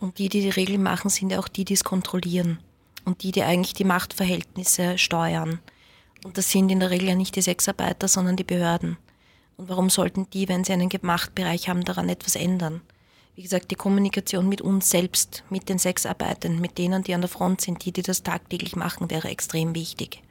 [0.00, 2.58] Und die, die die Regeln machen, sind ja auch die, die es kontrollieren.
[3.04, 5.60] Und die, die eigentlich die Machtverhältnisse steuern.
[6.24, 8.96] Und das sind in der Regel ja nicht die Sexarbeiter, sondern die Behörden.
[9.56, 12.80] Und warum sollten die, wenn sie einen Machtbereich haben, daran etwas ändern?
[13.34, 17.30] Wie gesagt, die Kommunikation mit uns selbst, mit den Sexarbeitern, mit denen, die an der
[17.30, 20.22] Front sind, die, die das tagtäglich machen, wäre extrem wichtig.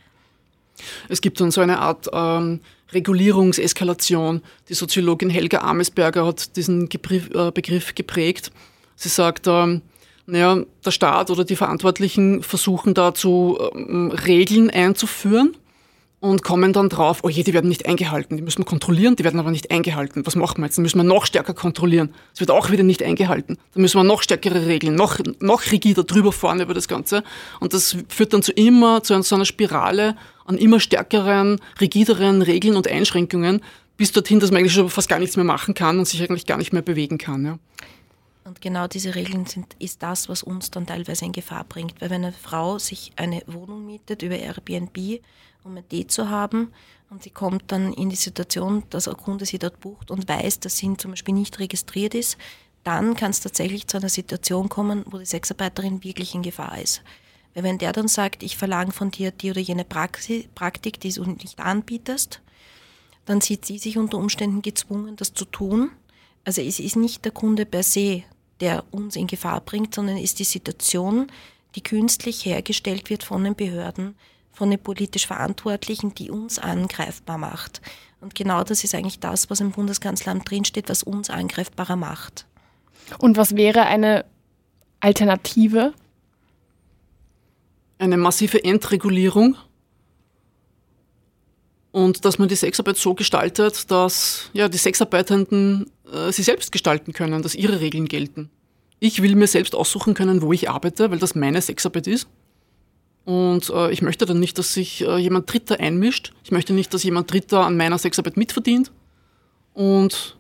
[1.09, 2.61] Es gibt dann so eine Art ähm,
[2.91, 4.41] Regulierungseskalation.
[4.69, 8.51] Die Soziologin Helga Amesberger hat diesen Begriff, äh, Begriff geprägt.
[8.95, 9.81] Sie sagt, ähm,
[10.27, 15.57] naja, der Staat oder die Verantwortlichen versuchen dazu ähm, Regeln einzuführen
[16.21, 19.23] und kommen dann drauf, oh je, die werden nicht eingehalten, die müssen wir kontrollieren, die
[19.23, 20.23] werden aber nicht eingehalten.
[20.25, 20.77] Was machen wir jetzt?
[20.77, 22.13] Dann müssen wir noch stärker kontrollieren.
[22.31, 23.57] Es wird auch wieder nicht eingehalten.
[23.73, 27.23] Dann müssen wir noch stärkere Regeln, noch, noch rigider drüber fahren über das Ganze.
[27.59, 30.15] Und das führt dann zu immer, zu so einer Spirale
[30.45, 33.61] an immer stärkeren, rigideren Regeln und Einschränkungen,
[33.97, 36.45] bis dorthin, dass man eigentlich schon fast gar nichts mehr machen kann und sich eigentlich
[36.45, 37.45] gar nicht mehr bewegen kann.
[37.45, 37.59] Ja.
[38.43, 41.99] Und genau diese Regeln sind, ist das, was uns dann teilweise in Gefahr bringt.
[41.99, 45.21] Weil wenn eine Frau sich eine Wohnung mietet über Airbnb,
[45.63, 46.71] um ein Date zu haben.
[47.09, 50.59] Und sie kommt dann in die Situation, dass ein Kunde sie dort bucht und weiß,
[50.61, 52.37] dass sie zum Beispiel nicht registriert ist.
[52.83, 57.03] Dann kann es tatsächlich zu einer Situation kommen, wo die Sexarbeiterin wirklich in Gefahr ist.
[57.53, 61.25] Weil wenn der dann sagt, ich verlange von dir die oder jene Praktik, die du
[61.25, 62.41] nicht anbietest,
[63.25, 65.91] dann sieht sie sich unter Umständen gezwungen, das zu tun.
[66.43, 68.23] Also es ist nicht der Kunde per se,
[68.61, 71.31] der uns in Gefahr bringt, sondern es ist die Situation,
[71.75, 74.15] die künstlich hergestellt wird von den Behörden,
[74.51, 77.81] von den politisch Verantwortlichen, die uns angreifbar macht.
[78.19, 82.45] Und genau das ist eigentlich das, was im Bundeskanzleramt drinsteht, was uns angreifbarer macht.
[83.17, 84.25] Und was wäre eine
[84.99, 85.93] Alternative?
[87.97, 89.57] Eine massive Entregulierung
[91.91, 97.13] und dass man die Sexarbeit so gestaltet, dass ja, die Sexarbeitenden äh, sie selbst gestalten
[97.13, 98.49] können, dass ihre Regeln gelten.
[98.99, 102.27] Ich will mir selbst aussuchen können, wo ich arbeite, weil das meine Sexarbeit ist.
[103.25, 106.33] Und äh, ich möchte dann nicht, dass sich äh, jemand Dritter einmischt.
[106.43, 108.91] Ich möchte nicht, dass jemand Dritter an meiner Sexarbeit mitverdient.
[109.73, 110.37] Und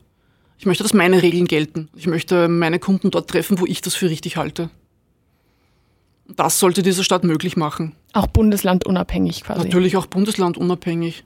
[0.57, 1.89] ich möchte, dass meine Regeln gelten.
[1.95, 4.69] Ich möchte meine Kunden dort treffen, wo ich das für richtig halte.
[6.27, 7.95] Das sollte diese Stadt möglich machen.
[8.13, 9.65] Auch bundeslandunabhängig quasi.
[9.65, 11.23] Natürlich auch bundeslandunabhängig.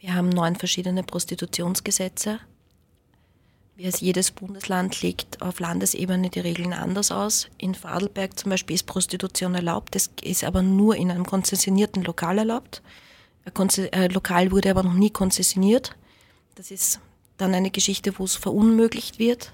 [0.00, 2.38] Wir haben neun verschiedene Prostitutionsgesetze.
[3.80, 7.48] Jedes Bundesland legt auf Landesebene die Regeln anders aus.
[7.58, 12.38] In Vorarlberg zum Beispiel ist Prostitution erlaubt, das ist aber nur in einem konzessionierten Lokal
[12.38, 12.82] erlaubt.
[13.44, 15.94] Ein Lokal wurde aber noch nie konzessioniert.
[16.56, 16.98] Das ist
[17.36, 19.52] dann eine Geschichte, wo es verunmöglicht wird.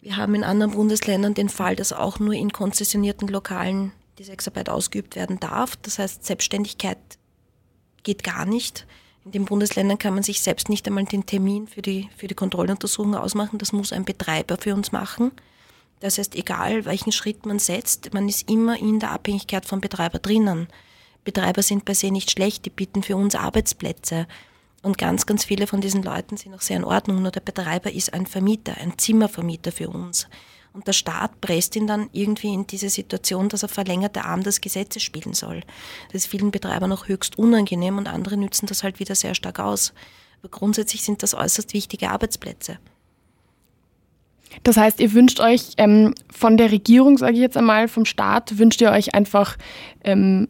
[0.00, 4.70] Wir haben in anderen Bundesländern den Fall, dass auch nur in konzessionierten Lokalen die Sexarbeit
[4.70, 5.76] ausgeübt werden darf.
[5.76, 6.98] Das heißt, Selbstständigkeit
[8.02, 8.86] geht gar nicht.
[9.24, 12.34] In den Bundesländern kann man sich selbst nicht einmal den Termin für die, für die
[12.34, 13.58] Kontrolluntersuchung ausmachen.
[13.58, 15.32] Das muss ein Betreiber für uns machen.
[16.00, 20.18] Das heißt, egal welchen Schritt man setzt, man ist immer in der Abhängigkeit vom Betreiber
[20.18, 20.68] drinnen.
[21.24, 24.26] Betreiber sind per se nicht schlecht, die bieten für uns Arbeitsplätze.
[24.82, 27.20] Und ganz, ganz viele von diesen Leuten sind auch sehr in Ordnung.
[27.20, 30.28] Nur der Betreiber ist ein Vermieter, ein Zimmervermieter für uns.
[30.78, 34.60] Und der Staat presst ihn dann irgendwie in diese Situation, dass er verlängerte Arm des
[34.60, 35.64] Gesetzes spielen soll.
[36.12, 39.58] Das ist vielen Betreibern auch höchst unangenehm und andere nützen das halt wieder sehr stark
[39.58, 39.92] aus.
[40.38, 42.78] Aber grundsätzlich sind das äußerst wichtige Arbeitsplätze.
[44.62, 48.56] Das heißt, ihr wünscht euch ähm, von der Regierung, sage ich jetzt einmal, vom Staat,
[48.56, 49.56] wünscht ihr euch einfach,
[50.04, 50.46] ähm,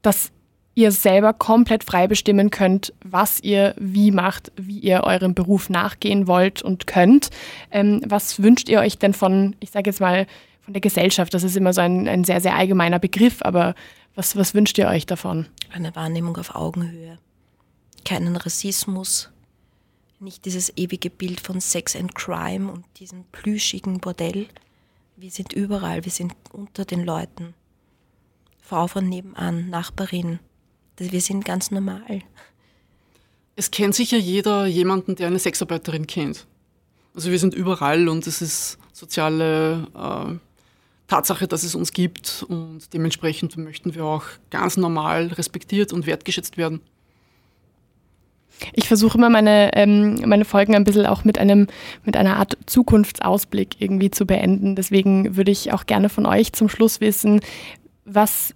[0.00, 0.30] dass
[0.78, 6.28] ihr selber komplett frei bestimmen könnt, was ihr wie macht, wie ihr eurem Beruf nachgehen
[6.28, 7.30] wollt und könnt.
[7.72, 10.28] Ähm, was wünscht ihr euch denn von, ich sage jetzt mal,
[10.60, 11.34] von der Gesellschaft?
[11.34, 13.74] Das ist immer so ein, ein sehr, sehr allgemeiner Begriff, aber
[14.14, 15.46] was, was wünscht ihr euch davon?
[15.72, 17.18] Eine Wahrnehmung auf Augenhöhe.
[18.04, 19.30] Keinen Rassismus,
[20.20, 24.46] nicht dieses ewige Bild von Sex and Crime und diesem plüschigen Bordell.
[25.16, 27.54] Wir sind überall, wir sind unter den Leuten.
[28.60, 30.38] Frau von nebenan, Nachbarin,
[30.98, 32.22] wir sind ganz normal.
[33.56, 36.46] Es kennt sicher jeder jemanden, der eine Sexarbeiterin kennt.
[37.14, 40.34] Also wir sind überall und es ist soziale äh,
[41.08, 46.56] Tatsache, dass es uns gibt und dementsprechend möchten wir auch ganz normal respektiert und wertgeschätzt
[46.56, 46.80] werden.
[48.72, 51.68] Ich versuche immer meine, ähm, meine Folgen ein bisschen auch mit einem,
[52.04, 54.76] mit einer Art Zukunftsausblick irgendwie zu beenden.
[54.76, 57.40] Deswegen würde ich auch gerne von euch zum Schluss wissen,
[58.04, 58.54] was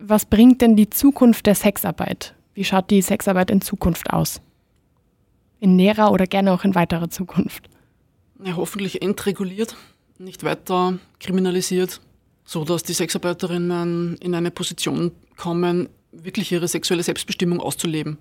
[0.00, 2.34] was bringt denn die Zukunft der Sexarbeit?
[2.54, 4.40] Wie schaut die Sexarbeit in Zukunft aus?
[5.60, 7.68] In näherer oder gerne auch in weiterer Zukunft?
[8.42, 9.76] Ja, hoffentlich entreguliert.
[10.18, 12.00] nicht weiter kriminalisiert,
[12.44, 18.18] so dass die Sexarbeiterinnen in eine Position kommen, wirklich ihre sexuelle Selbstbestimmung auszuleben.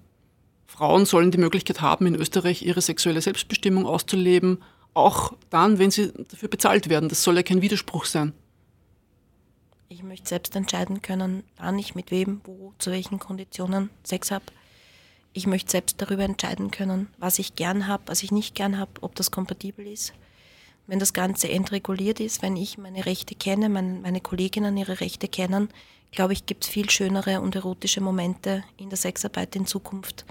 [0.67, 4.59] Frauen sollen die Möglichkeit haben, in Österreich ihre sexuelle Selbstbestimmung auszuleben,
[4.93, 7.09] auch dann, wenn sie dafür bezahlt werden.
[7.09, 8.33] Das soll ja kein Widerspruch sein.
[9.91, 14.45] Ich möchte selbst entscheiden können, wann ich mit wem, wo, zu welchen Konditionen Sex habe.
[15.33, 18.91] Ich möchte selbst darüber entscheiden können, was ich gern habe, was ich nicht gern habe,
[19.01, 20.13] ob das kompatibel ist.
[20.85, 25.27] Wenn das Ganze entreguliert ist, wenn ich meine Rechte kenne, mein, meine Kolleginnen ihre Rechte
[25.27, 25.69] kennen,
[26.11, 30.23] glaube ich, gibt es viel schönere und erotische Momente in der Sexarbeit in Zukunft,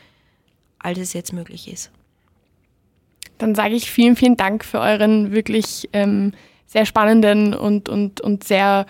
[0.78, 1.90] als es jetzt möglich ist.
[3.38, 6.32] Dann sage ich vielen, vielen Dank für euren wirklich ähm,
[6.66, 8.86] sehr spannenden und, und, und sehr,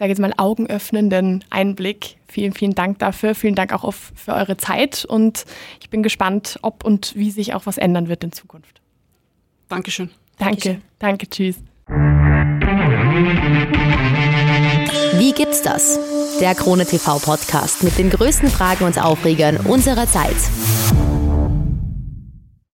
[0.00, 2.16] sage jetzt mal, augenöffnenden Einblick.
[2.26, 3.34] Vielen, vielen Dank dafür.
[3.34, 5.44] Vielen Dank auch auf, für eure Zeit und
[5.80, 8.80] ich bin gespannt, ob und wie sich auch was ändern wird in Zukunft.
[9.68, 10.10] Dankeschön.
[10.38, 10.82] Danke, Dankeschön.
[10.98, 11.56] danke, tschüss.
[15.18, 16.00] Wie gibt's das?
[16.40, 20.36] Der Krone TV Podcast mit den größten Fragen und Aufregern unserer Zeit.